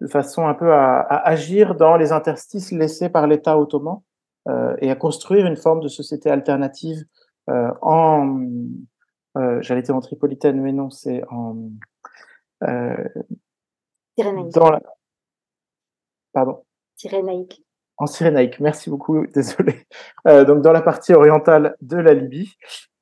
[0.00, 4.00] de façon un peu à, à, agir dans les interstices laissés par l'État ottoman
[4.78, 7.02] et à construire une forme de société alternative
[7.48, 8.40] en,
[9.60, 11.70] j'allais dire en tripolitaine, mais non, c'est en
[14.52, 14.82] dans la...
[16.32, 16.64] Pardon.
[16.96, 17.63] Cyrénaïque.
[17.96, 19.86] En cyrénaïque, merci beaucoup, désolé.
[20.26, 22.52] Euh, donc dans la partie orientale de la Libye,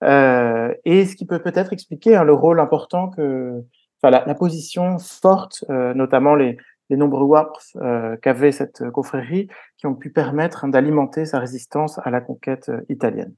[0.05, 3.63] euh, et ce qui peut peut-être expliquer hein, le rôle important que,
[4.03, 6.59] enfin la, position forte, euh, notamment les,
[6.93, 11.99] les nombreux WAPF euh, qu'avait cette confrérie, qui ont pu permettre hein, d'alimenter sa résistance
[12.05, 13.35] à la conquête euh, italienne.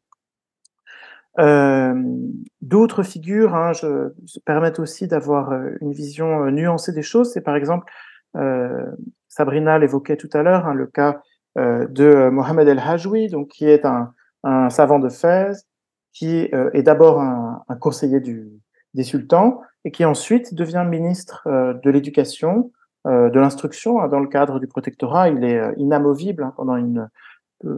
[1.38, 1.94] Euh,
[2.62, 4.11] D'autres figures hein, je,
[4.44, 7.32] permettent aussi d'avoir une vision nuancée des choses.
[7.32, 7.90] C'est par exemple,
[9.28, 11.22] Sabrina l'évoquait tout à l'heure, hein, le cas
[11.57, 14.12] de Mohamed El Hajwi, donc qui est un,
[14.70, 15.66] savant de Fès,
[16.14, 18.48] qui euh, est d'abord un, conseiller du,
[18.94, 22.72] des sultans et qui ensuite devient ministre euh, de l'éducation,
[23.07, 25.28] de l'instruction hein, dans le cadre du protectorat.
[25.28, 27.11] Il est inamovible hein, pendant une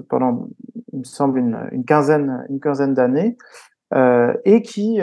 [0.08, 0.48] pendant
[0.92, 3.36] il me semble une, quinzaine une quinzaine d'années
[4.44, 5.00] et qui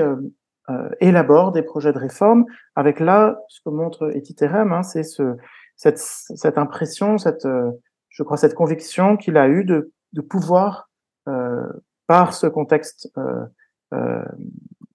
[1.01, 2.45] élabore des projets de réforme
[2.77, 5.35] avec là ce que montre Etiterem, hein, c'est ce,
[5.75, 7.45] cette, cette impression, cette
[8.13, 10.89] je crois, cette conviction qu'il a eue de, de pouvoir,
[11.27, 11.67] euh,
[12.07, 13.45] par ce contexte, euh,
[13.93, 14.23] euh,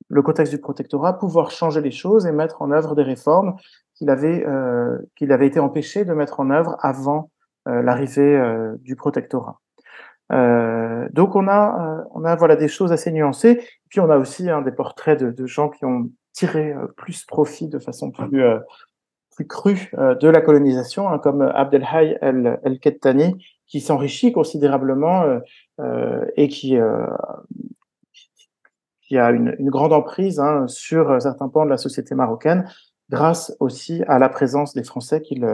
[0.08, 3.56] le contexte du protectorat, pouvoir changer les choses et mettre en œuvre des réformes
[3.94, 7.30] qu'il avait, euh, qu'il avait été empêché de mettre en œuvre avant
[7.66, 9.60] euh, l'arrivée euh, du protectorat.
[10.30, 13.60] donc on a, on a voilà des choses assez nuancées.
[13.88, 17.68] Puis on a aussi hein, des portraits de, de, gens qui ont tiré plus profit
[17.68, 18.44] de façon plus
[19.38, 23.36] plus cru euh, de la colonisation, hein, comme Abdelhai El-Kettani,
[23.68, 25.38] qui s'enrichit considérablement euh,
[25.78, 26.76] euh, et qui,
[29.02, 32.68] qui a une, grande emprise hein, sur certains pans de la société marocaine,
[33.10, 35.46] grâce aussi à la présence des Français qu'il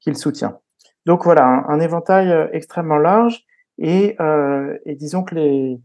[0.00, 0.58] qu'il soutient.
[1.06, 3.42] Donc voilà, un, éventail extrêmement large
[3.78, 4.18] et,
[4.84, 5.80] et, disons que les,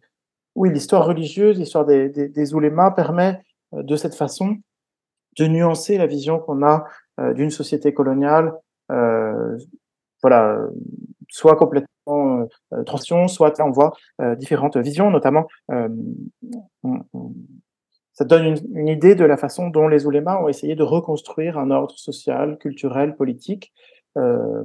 [0.55, 3.41] oui, l'histoire religieuse, l'histoire des, des, des oulémas permet
[3.71, 4.57] de cette façon
[5.37, 6.83] de nuancer la vision qu'on a euh,
[7.17, 8.53] d'une société coloniale,
[8.91, 9.57] euh,
[10.21, 10.59] voilà,
[11.29, 13.93] soit complètement euh, transition, soit on voit
[14.37, 15.47] différentes visions, notamment
[18.15, 21.69] ça donne une, idée de la façon dont les oulémas ont essayé de reconstruire un
[21.69, 23.73] ordre social, culturel, politique
[24.17, 24.63] euh,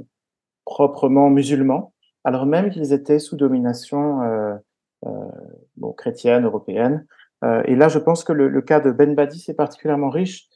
[0.64, 1.92] proprement musulman,
[2.22, 4.54] alors même qu'ils étaient sous domination euh,
[5.06, 5.10] euh,
[5.76, 7.06] bon, chrétienne, européenne.
[7.64, 10.46] et là, je pense que le, le cas de Ben Badi est particulièrement riche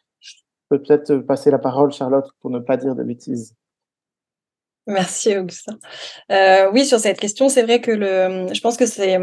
[0.68, 3.54] peut-être passer la parole, Charlotte, pour ne pas dire de bêtises.
[4.86, 5.78] Merci, Augustin.
[6.30, 9.18] Euh, oui, sur cette question, c'est vrai que le, je pense que c'est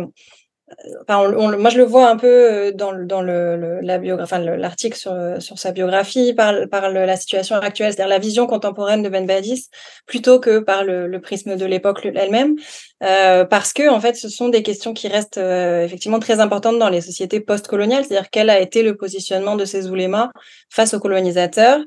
[1.01, 4.39] Enfin, on, moi, je le vois un peu euh, dans, dans le, la biographie, enfin,
[4.39, 9.09] l'article sur, sur sa biographie, par, par la situation actuelle, c'est-à-dire la vision contemporaine de
[9.09, 9.69] Ben Badis,
[10.05, 12.55] plutôt que par le, le prisme de l'époque elle-même,
[13.03, 16.77] euh, parce que en fait, ce sont des questions qui restent euh, effectivement très importantes
[16.77, 20.31] dans les sociétés post-coloniales, c'est-à-dire quel a été le positionnement de ces oulémas
[20.69, 21.79] face aux colonisateurs,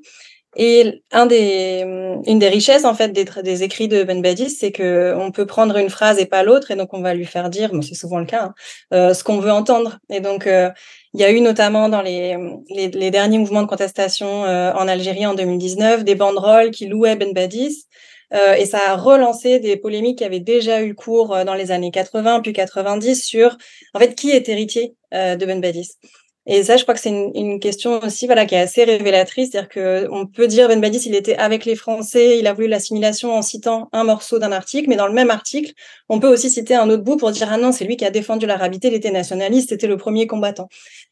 [0.56, 1.80] et des,
[2.26, 5.76] une des richesses en fait des, écrits de Ben Badis, c'est que on peut prendre
[5.76, 8.18] une phrase et pas l'autre, et donc on va lui faire dire, bon, c'est souvent
[8.18, 8.54] le cas, hein,
[8.92, 9.98] euh, ce qu'on veut entendre.
[10.10, 10.70] Et donc euh,
[11.12, 12.36] il y a eu notamment dans les,
[12.70, 17.16] les, les derniers mouvements de contestation euh, en Algérie en 2019 des banderoles qui louaient
[17.16, 17.86] Ben Badis.
[18.32, 21.90] Euh, et ça a relancé des polémiques qui avaient déjà eu cours dans les années
[21.90, 23.56] 80 puis 90 sur
[23.92, 25.90] en fait qui est héritier de Ben Badis.
[26.46, 29.50] Et ça, je crois que c'est une, une, question aussi, voilà, qui est assez révélatrice,
[29.50, 32.68] c'est-à-dire que on peut dire Ben Badis, il était avec les Français, il a voulu
[32.68, 35.72] l'assimilation en citant un morceau d'un article, mais dans le même article,
[36.10, 38.10] on peut aussi citer un autre bout pour dire ah non, c'est lui qui a
[38.10, 40.68] défendu l'arabité, il était nationaliste, c'était le premier combattant.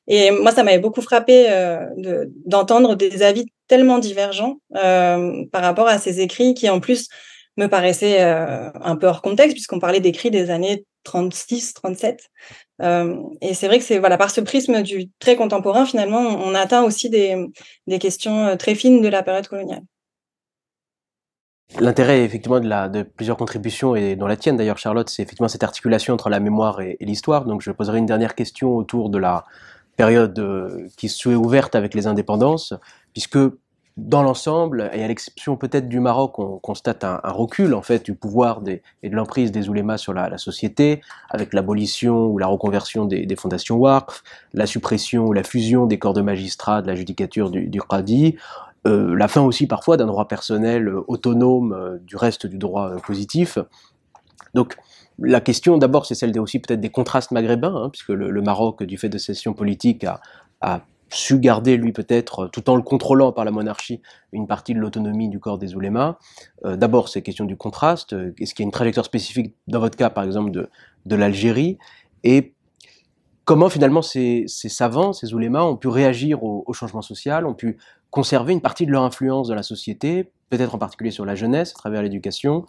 [0.06, 1.86] Et moi, ça m'avait beaucoup frappé euh,
[2.44, 7.08] d'entendre des avis tellement divergents euh, par rapport à ces écrits qui, en plus,
[7.56, 12.28] me paraissaient euh, un peu hors contexte, puisqu'on parlait d'écrits des années 36, 37.
[12.82, 16.54] Euh, et c'est vrai que c'est voilà par ce prisme du très contemporain, finalement, on,
[16.54, 17.36] atteint aussi des,
[17.86, 19.82] des, questions euh, très fines de la période coloniale.
[21.80, 26.12] L'intérêt effectivement de, plusieurs contributions et dans la tienne d'ailleurs Charlotte, c'est effectivement cette articulation
[26.12, 27.46] entre la mémoire et, l'histoire.
[27.46, 29.44] Donc je poserai une dernière question autour de la
[29.96, 32.74] période euh, qui se ouverte avec les indépendances,
[33.12, 33.38] puisque
[33.96, 38.14] dans l'ensemble, et à l'exception peut-être du Maroc, on constate un, recul en fait du
[38.14, 43.36] pouvoir et de l'emprise des oulémas sur la, société, avec l'abolition ou la reconversion des,
[43.36, 44.22] fondations Waqf,
[44.54, 48.36] la suppression ou la fusion des corps de magistrats, de la judicature du, du Qadi,
[48.86, 52.96] euh, la fin aussi parfois d'un droit personnel euh, autonome euh, du reste du droit
[53.06, 53.58] positif.
[54.54, 54.76] Donc
[55.18, 58.82] la question d'abord c'est celle des, aussi peut-être des contrastes maghrébins, hein, puisque le, Maroc,
[58.82, 60.20] du fait de session politique, a,
[60.62, 60.80] a
[61.12, 64.00] su garder lui peut-être, tout en le contrôlant par la monarchie,
[64.32, 66.18] une partie de l'autonomie du corps des oulémas.
[66.64, 68.14] Euh, D'abord, c'est question du contraste.
[68.38, 70.68] Est-ce qu'il y a une trajectoire spécifique dans votre cas, par exemple, de,
[71.06, 71.78] de l'Algérie?
[72.24, 72.54] Et
[73.44, 77.78] comment finalement ces, savants, ces oulémas ont pu réagir au, changement social, ont pu
[78.10, 81.72] conserver une partie de leur influence dans la société, peut-être en particulier sur la jeunesse
[81.72, 82.66] à travers l'éducation,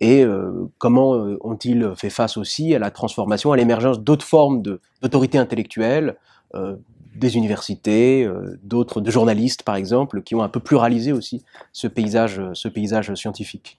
[0.00, 4.62] et euh, comment euh, ont-ils fait face aussi à la transformation, à l'émergence d'autres formes
[4.62, 6.16] d'autorité intellectuelle,
[6.54, 6.76] euh,
[7.18, 8.28] des universités,
[8.62, 13.14] d'autres, de journalistes par exemple, qui ont un peu pluralisé aussi ce paysage, ce paysage
[13.14, 13.78] scientifique.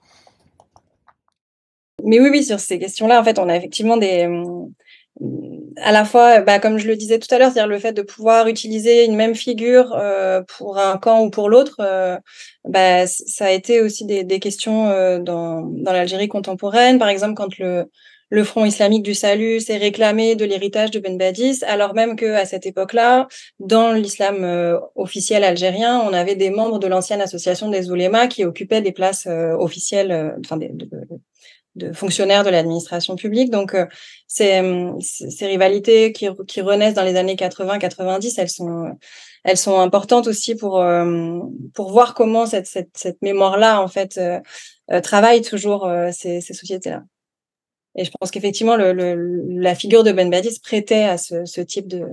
[2.03, 4.25] Mais oui, oui, sur ces questions-là, en fait, on a effectivement des,
[5.77, 8.01] à la fois, bah, comme je le disais tout à l'heure, c'est-à-dire le fait de
[8.01, 12.17] pouvoir utiliser une même figure euh, pour un camp ou pour l'autre, euh,
[12.65, 16.99] bah, ça a été aussi des, questions euh, dans l'Algérie contemporaine.
[16.99, 17.89] Par exemple, quand le,
[18.29, 22.33] le Front islamique du salut s'est réclamé de l'héritage de Ben Badis, alors même que
[22.33, 23.27] à cette époque-là,
[23.59, 28.45] dans l'islam euh, officiel algérien, on avait des membres de l'ancienne association des oulémas qui
[28.45, 30.71] occupaient des places officielles, enfin des,
[31.79, 33.49] de fonctionnaires de l'administration publique.
[33.49, 33.85] Donc, euh,
[34.27, 34.59] ces,
[35.41, 38.97] rivalités qui, qui, renaissent dans les années 80-90, elles sont,
[39.43, 41.39] elles sont importantes aussi pour, euh,
[41.73, 47.03] pour voir comment cette, cette, cette mémoire-là, en fait, euh, travaille toujours ces, ces sociétés-là.
[47.99, 52.07] Et je pense qu'effectivement, la figure de Ben Badis prêtait à ce, type de,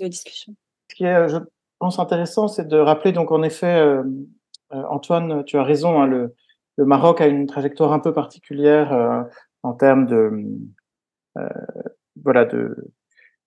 [0.00, 0.52] discussion.
[0.90, 1.36] Ce qui est, je
[1.78, 3.80] pense, intéressant, c'est de rappeler, donc, en effet,
[4.70, 6.34] Antoine, tu as raison, hein, le,
[6.78, 9.22] Maroc a une trajectoire un peu particulière euh,
[9.62, 10.30] en termes de,
[11.36, 11.48] euh,
[12.22, 12.92] voilà, de,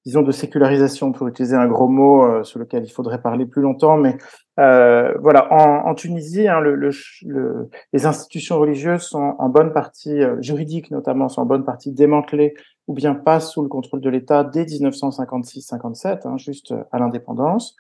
[0.06, 3.62] disons, de sécularisation, pour utiliser un gros mot euh, sur lequel il faudrait parler plus
[3.62, 3.98] longtemps.
[3.98, 4.18] Mais
[4.60, 10.22] euh, voilà, en, en Tunisie, hein, le, le, les institutions religieuses sont en bonne partie,
[10.22, 12.54] euh, juridiques notamment, sont en bonne partie démantelées
[12.88, 17.76] ou bien passent sous le contrôle de l'État dès 1956-57, hein, juste à l'indépendance.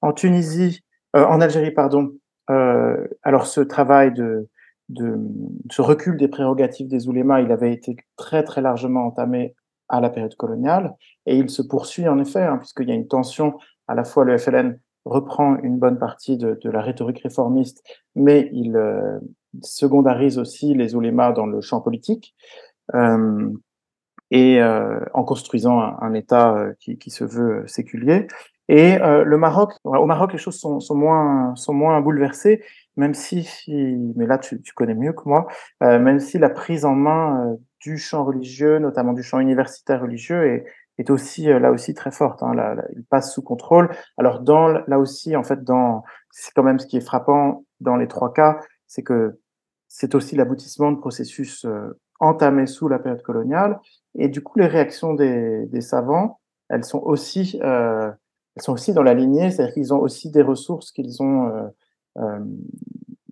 [0.00, 0.82] En Tunisie,
[1.14, 2.12] en Algérie, pardon,
[2.48, 4.48] alors ce travail de
[4.88, 5.18] de
[5.70, 9.54] ce recul des prérogatives des oulémas, il avait été très très largement entamé
[9.88, 10.94] à la période coloniale
[11.26, 13.58] et il se poursuit en effet, hein, puisqu'il y a une tension,
[13.88, 17.82] à la fois le FLN reprend une bonne partie de, la rhétorique réformiste,
[18.14, 19.18] mais il euh,
[19.62, 22.34] secondarise aussi les oulémas dans le champ politique.
[22.94, 23.50] Euh,
[24.32, 28.26] et euh, en construisant un, État qui, se veut séculier.
[28.68, 32.64] Et le Maroc, au Maroc, les choses sont, moins, sont moins bouleversées,
[32.96, 33.48] même si,
[34.16, 35.46] mais là tu, tu connais mieux que moi,
[35.82, 40.00] euh, même si la prise en main euh, du champ religieux, notamment du champ universitaire
[40.00, 40.64] religieux, est,
[40.98, 42.42] est aussi euh, là aussi très forte.
[42.42, 43.90] Hein, là, il passe sous contrôle.
[44.16, 47.96] Alors dans là aussi, en fait, dans c'est quand même ce qui est frappant dans
[47.96, 49.38] les trois cas, c'est que
[49.88, 53.78] c'est aussi l'aboutissement de processus euh, entamés sous la période coloniale.
[54.14, 58.10] Et du coup, les réactions des, des savants, elles sont aussi euh,
[58.56, 61.68] elles sont aussi dans la lignée, c'est-à-dire qu'ils ont aussi des ressources qu'ils ont euh,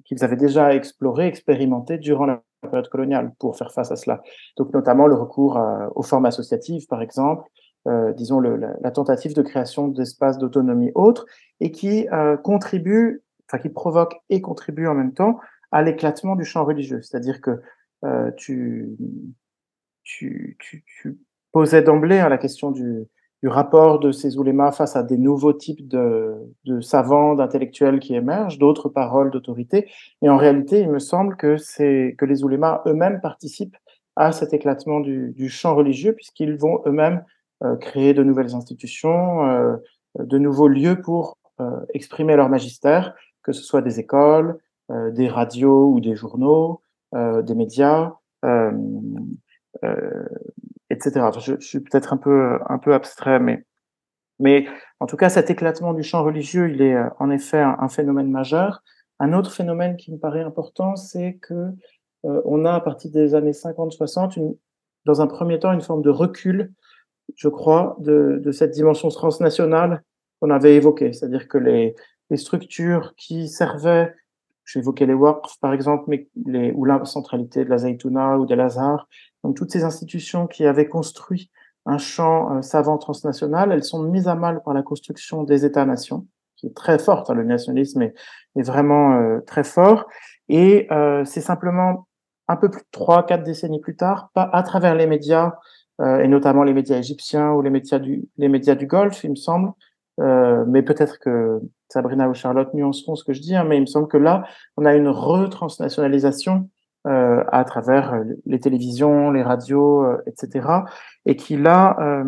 [0.05, 4.23] qu'ils avaient déjà explorées, expérimentées durant la période coloniale pour faire face à cela.
[4.57, 5.61] Donc notamment le recours
[5.95, 7.45] aux formes associatives, par exemple,
[7.87, 11.27] euh, disons la, tentative de création d'espaces d'autonomie autres,
[11.61, 15.39] et qui euh, contribue, enfin qui provoque et contribue en même temps
[15.71, 17.03] à l'éclatement du champ religieux.
[17.03, 17.61] C'est-à-dire que
[18.07, 18.97] euh, tu,
[20.03, 21.19] tu, tu, tu,
[21.53, 23.05] posais d'emblée hein, la question du,
[23.45, 26.35] du rapport de ces oulémas face à des nouveaux types de,
[26.65, 29.91] de savants, d'intellectuels qui émergent, d'autres paroles d'autorité.
[30.23, 33.77] Et en réalité, il me semble que c'est que les oulémas eux-mêmes participent
[34.17, 37.23] à cet éclatement du, du champ religieux, puisqu'ils vont eux-mêmes
[37.63, 39.77] euh, créer de nouvelles institutions, euh,
[40.19, 44.57] de nouveaux lieux pour euh, exprimer leur magistère, que ce soit des écoles,
[44.91, 46.81] euh, des radios ou des journaux,
[47.15, 48.15] euh, des médias
[50.91, 51.27] etc.
[51.39, 53.65] Je, je suis peut-être un peu, un peu abstrait, mais,
[54.39, 54.67] mais
[55.01, 58.31] en tout cas, cet éclatement du champ religieux, il est euh, en effet un, phénomène
[58.31, 58.83] majeur.
[59.21, 61.55] Un autre phénomène qui me paraît important, c'est que
[62.25, 64.57] euh, on a à partir des années 50-60,
[65.05, 66.73] dans un premier temps, une forme de recul,
[67.37, 70.03] je crois, de, de cette dimension transnationale
[70.41, 71.13] qu'on avait évoquée.
[71.13, 71.95] C'est-à-dire que les,
[72.31, 74.15] les structures qui servaient
[74.77, 78.55] évoqué les WAPF, par exemple, mais les, ou la centralité de la Zaytouna ou de
[78.55, 79.09] l'Azhar,
[79.43, 81.51] donc toutes ces institutions qui avaient construit
[81.87, 86.27] un champ euh, savant transnational, elles sont mises à mal par la construction des États-nations,
[86.57, 87.31] qui est très forte.
[87.31, 88.15] Hein, le nationalisme est,
[88.57, 90.07] vraiment euh, très fort.
[90.49, 92.07] Et euh, c'est simplement
[92.49, 95.53] un peu plus de trois, quatre décennies plus tard, pas à travers les médias,
[96.03, 99.37] et notamment les médias égyptiens ou les médias du, les médias du Golfe, il me
[99.37, 99.73] semble,
[100.21, 101.61] euh, mais peut-être que
[101.95, 104.45] Sabrina ou Charlotte nuanceront ce que je dis, hein, mais il me semble que là,
[104.77, 106.69] on a une retransnationalisation
[107.07, 110.69] euh, à travers euh, les télévisions, les radios, euh, etc.
[111.25, 112.25] Et qui là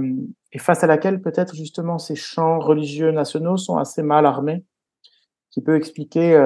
[0.53, 4.65] est face à laquelle peut-être justement ces champs religieux nationaux sont assez mal armés,
[5.51, 6.41] qui peut expliquer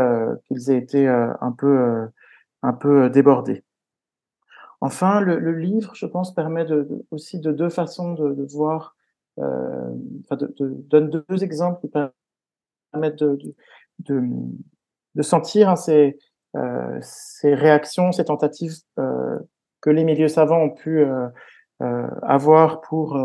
[0.46, 2.08] qu'ils aient été un peu
[2.62, 3.64] un peu débordés.
[4.80, 6.66] Enfin, le, livre, je pense, permet
[7.10, 8.96] aussi de deux façons de, voir,
[9.36, 10.48] de,
[10.88, 12.14] donne deux exemples qui permettent
[12.94, 13.38] de,
[14.00, 16.18] de, sentir hein, ces,
[16.56, 19.38] euh, ces, réactions, ces tentatives euh,
[19.80, 21.28] que les milieux savants ont pu euh,
[21.82, 23.18] euh, avoir pour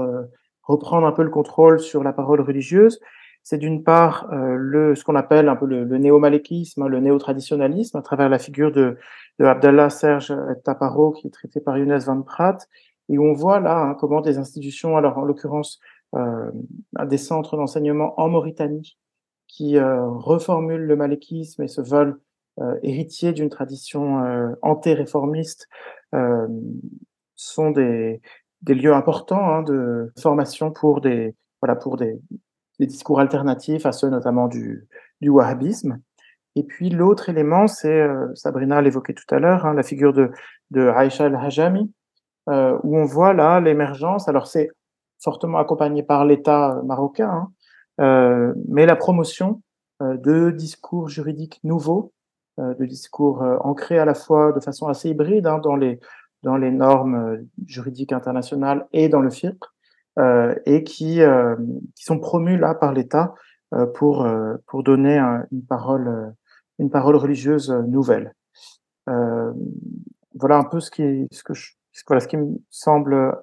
[0.64, 3.00] reprendre un peu le contrôle sur la parole religieuse.
[3.44, 7.00] C'est d'une part euh, le, ce qu'on appelle un peu le, le néo-malékisme, hein, le
[7.00, 8.98] néo-traditionnalisme, à travers la figure de,
[9.38, 12.68] de Abdallah Serge Taparo, qui est traité par Younes Van Pratt,
[13.08, 15.80] et on voit là hein, comment des institutions, alors en l'occurrence
[16.16, 16.50] euh,
[17.06, 18.98] des centres d'enseignement en Mauritanie,
[19.56, 22.20] qui euh, reformulent le malékisme et se veulent
[22.60, 25.68] euh, héritiers d'une tradition euh, anté-réformiste,
[27.36, 28.22] sont des,
[28.66, 32.22] lieux importants hein, de formation pour des, voilà, pour des,
[32.80, 34.88] discours alternatifs à ceux notamment du,
[35.22, 36.00] du wahhabisme.
[36.56, 40.32] Et puis l'autre élément, c'est, Sabrina l'évoquait tout à l'heure, hein, la figure de,
[40.72, 41.94] de Aïcha al-Hajami,
[42.48, 44.70] où on voit là l'émergence, alors c'est
[45.22, 47.52] fortement accompagné par l'État marocain, hein,
[47.98, 49.62] mais la promotion
[50.02, 52.12] euh, de discours juridiques nouveaux,
[52.60, 56.02] euh, de discours euh, ancrés à la fois de façon assez hybride hein, dans, les,
[56.44, 59.30] dans les normes juridiques internationales et dans le
[60.20, 61.56] euh, et qui, euh,
[61.96, 63.36] qui sont promus là par l'État
[63.74, 64.28] euh, pour,
[64.68, 66.34] pour donner une, parole,
[66.78, 68.34] une parole religieuse nouvelle.
[69.08, 71.72] voilà un peu ce qui, ce que je,
[72.06, 73.34] voilà, ce qui me semble,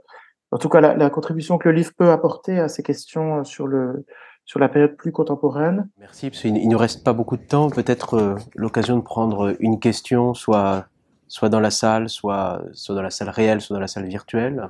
[0.51, 4.05] en tout cas la, contribution que le livre peut apporter à ces questions sur le
[4.45, 5.89] sur la période plus contemporaine.
[5.99, 7.71] Merci, parce qu'il ne reste pas beaucoup de temps.
[7.71, 10.87] Peut-être euh, l'occasion de prendre une question, soit
[11.29, 14.69] soit dans la salle, soit soit dans la salle réelle, soit dans la salle virtuelle,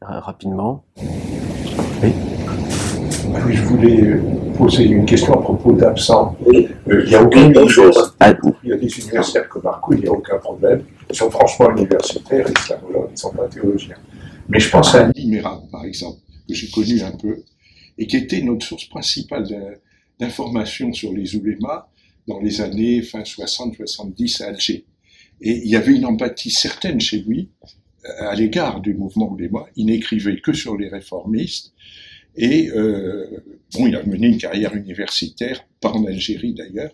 [0.00, 0.84] rapidement.
[0.96, 1.06] Oui.
[2.02, 2.12] oui.
[3.50, 4.20] Je voulais
[4.56, 6.36] poser une question à propos d'absents.
[6.46, 8.14] Euh, il n'y a aucune chose.
[8.62, 10.82] Il y a des universitaires comme Marco, il n'y a aucun problème.
[11.10, 13.96] Ils sont franchement universitaires, islamologues, ils ne sont pas théologiens.
[14.48, 17.36] Mais je pense à un Mira, par exemple, que j'ai connu un peu,
[17.98, 19.46] et qui était notre source principale
[20.18, 21.90] d'informations sur les oulémas
[22.26, 24.84] dans les années fin 60-70 à Alger.
[25.40, 27.50] Et il y avait une empathie certaine chez lui
[28.18, 29.66] à l'égard du mouvement ouléma.
[29.76, 31.72] Il n'écrivait que sur les réformistes.
[32.36, 33.26] Et euh,
[33.72, 36.92] bon, il a mené une carrière universitaire, pas en Algérie d'ailleurs,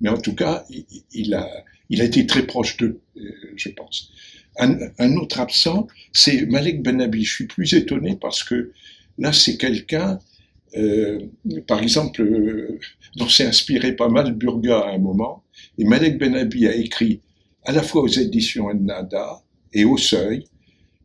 [0.00, 0.64] mais en tout cas,
[1.12, 1.48] il, a,
[1.90, 3.20] il a été très proche d'eux, euh,
[3.56, 4.12] je pense.
[4.60, 7.24] Un, autre absent, c'est Malek Benabi.
[7.24, 8.72] Je suis plus étonné parce que
[9.18, 10.18] là, c'est quelqu'un,
[10.76, 11.18] euh,
[11.66, 12.78] par exemple, euh,
[13.16, 15.44] dont s'est inspiré pas mal Burga à un moment.
[15.78, 17.20] Et Malek Benabi a écrit
[17.64, 19.42] à la fois aux éditions Nada
[19.72, 20.44] et au seuil.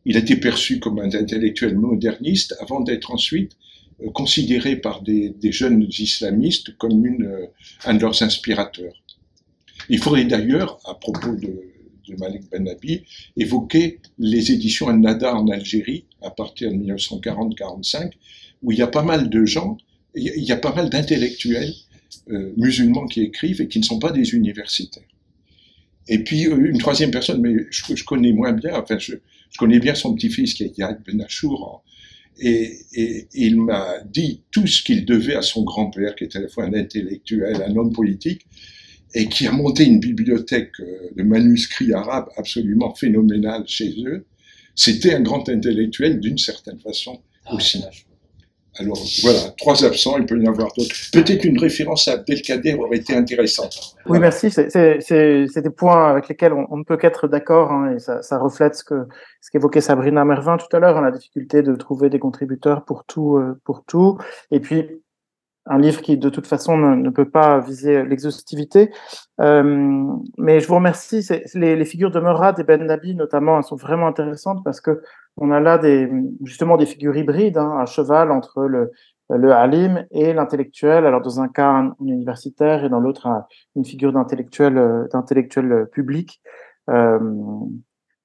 [0.04, 3.52] Il a été perçu comme un intellectuel moderniste avant d'être ensuite
[4.02, 7.46] euh, considéré par des, jeunes islamistes comme euh,
[7.84, 8.94] un de leurs inspirateurs.
[9.88, 11.74] Il faudrait d'ailleurs, à propos de,
[12.08, 13.02] de Malik Ben Nabi,
[13.36, 18.10] évoquer les éditions Al-Nada en Algérie à partir de 1940-45,
[18.64, 19.76] où il y a pas mal de gens,
[20.14, 21.72] il y a pas mal d'intellectuels
[22.30, 25.04] euh, musulmans qui écrivent et qui ne sont pas des universitaires.
[26.08, 29.14] Et puis euh, une troisième personne, mais je, je connais moins bien, enfin je,
[29.50, 31.84] je connais bien son petit-fils qui est Yad Ben Achour,
[32.40, 36.42] et, et, il m'a dit tout ce qu'il devait à son grand-père, qui était à
[36.42, 38.42] la fois un intellectuel, un homme politique,
[39.14, 44.26] et qui a monté une bibliothèque euh, de manuscrits arabes absolument phénoménale chez eux.
[44.74, 47.80] C'était un grand intellectuel d'une certaine façon ah, aussi.
[48.76, 50.94] Alors voilà, trois absents, il peut y en avoir d'autres.
[51.12, 53.96] Peut-être une référence à Abdelkader aurait été intéressante.
[54.06, 54.50] Oui, merci.
[54.50, 58.74] C'est des points avec lesquels on, ne peut qu'être d'accord hein, et ça, ça, reflète
[58.74, 59.06] ce que
[59.40, 63.04] ce qu'évoquait Sabrina Mervin tout à l'heure, hein, la difficulté de trouver des contributeurs pour
[63.04, 64.18] tout, euh, pour tout.
[64.50, 64.86] Et puis
[65.66, 68.90] un livre qui de toute façon ne, peut pas viser l'exhaustivité.
[69.40, 69.62] Euh,
[70.38, 71.26] mais je vous remercie.
[71.54, 75.02] Les, figures de Murad et Ben Nabi notamment sont vraiment intéressantes parce que
[75.36, 76.10] on a là des,
[76.44, 78.92] justement des figures hybrides, hein, à cheval entre le,
[79.30, 81.06] le alim et l'intellectuel.
[81.06, 83.28] Alors dans un cas un, universitaire et dans l'autre
[83.74, 86.42] une figure d'intellectuel d'intellectuel public.
[86.90, 87.18] Euh,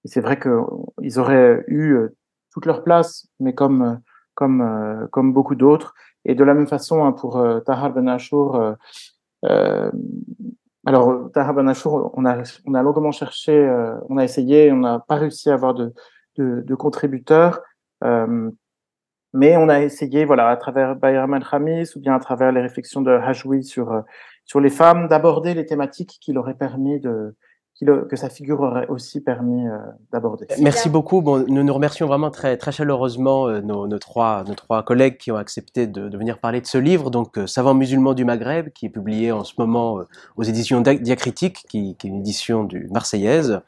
[0.05, 2.15] c'est vrai qu'ils auraient eu euh,
[2.51, 3.99] toute leur place, mais comme
[4.35, 5.93] comme euh, comme beaucoup d'autres.
[6.25, 8.73] Et de la même façon hein, pour euh, Tahar Ben Achour, euh,
[9.45, 9.91] euh,
[10.85, 11.71] alors Tahar Ben
[12.13, 15.53] on a, on a longuement cherché, euh, on a essayé, on n'a pas réussi à
[15.53, 15.93] avoir de,
[16.37, 17.61] de, de contributeurs.
[19.33, 23.01] mais on a essayé, voilà, à travers Bayram al-Khamis ou bien à travers les réflexions
[23.01, 24.03] de Hajwi sur,
[24.45, 27.35] sur les femmes, d'aborder les thématiques qui leur auraient permis de,
[27.85, 29.77] que sa figure aurait aussi permis euh,
[30.11, 30.47] d'aborder.
[30.59, 31.21] Merci beaucoup.
[31.21, 35.17] Bon, nous nous remercions vraiment très, très chaleureusement euh, nos, nos, trois, nos trois collègues
[35.17, 38.25] qui ont accepté de, de venir parler de ce livre, donc euh, Savant musulman du
[38.25, 39.99] Maghreb, qui est publié en ce moment
[40.35, 43.61] aux éditions Diacritique, qui, qui, est une édition du Marseillaise.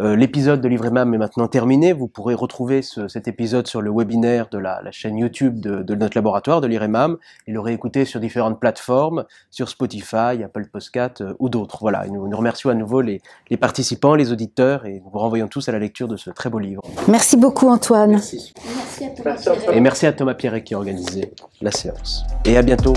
[0.00, 1.92] Euh, L'épisode de Livremam est maintenant terminé.
[1.92, 5.82] Vous pourrez retrouver ce, cet épisode sur le webinaire de la, la chaîne YouTube de,
[5.82, 7.16] de, notre laboratoire de l'IREMAM
[7.46, 11.78] et le réécouter sur différentes plateformes, sur Spotify, Apple Podcast euh, ou d'autres.
[11.80, 13.20] Voilà, et nous, nous remercions à nouveau les,
[13.50, 16.50] les, participants, les auditeurs et nous vous renvoyons tous à la lecture de ce très
[16.50, 16.82] beau livre.
[17.08, 18.10] Merci beaucoup Antoine.
[18.10, 18.54] Merci.
[18.64, 19.76] Merci à Thomas Pierret.
[19.76, 22.24] Et merci à Thomas Pierret qui a organisé la séance.
[22.44, 22.94] Et à bientôt.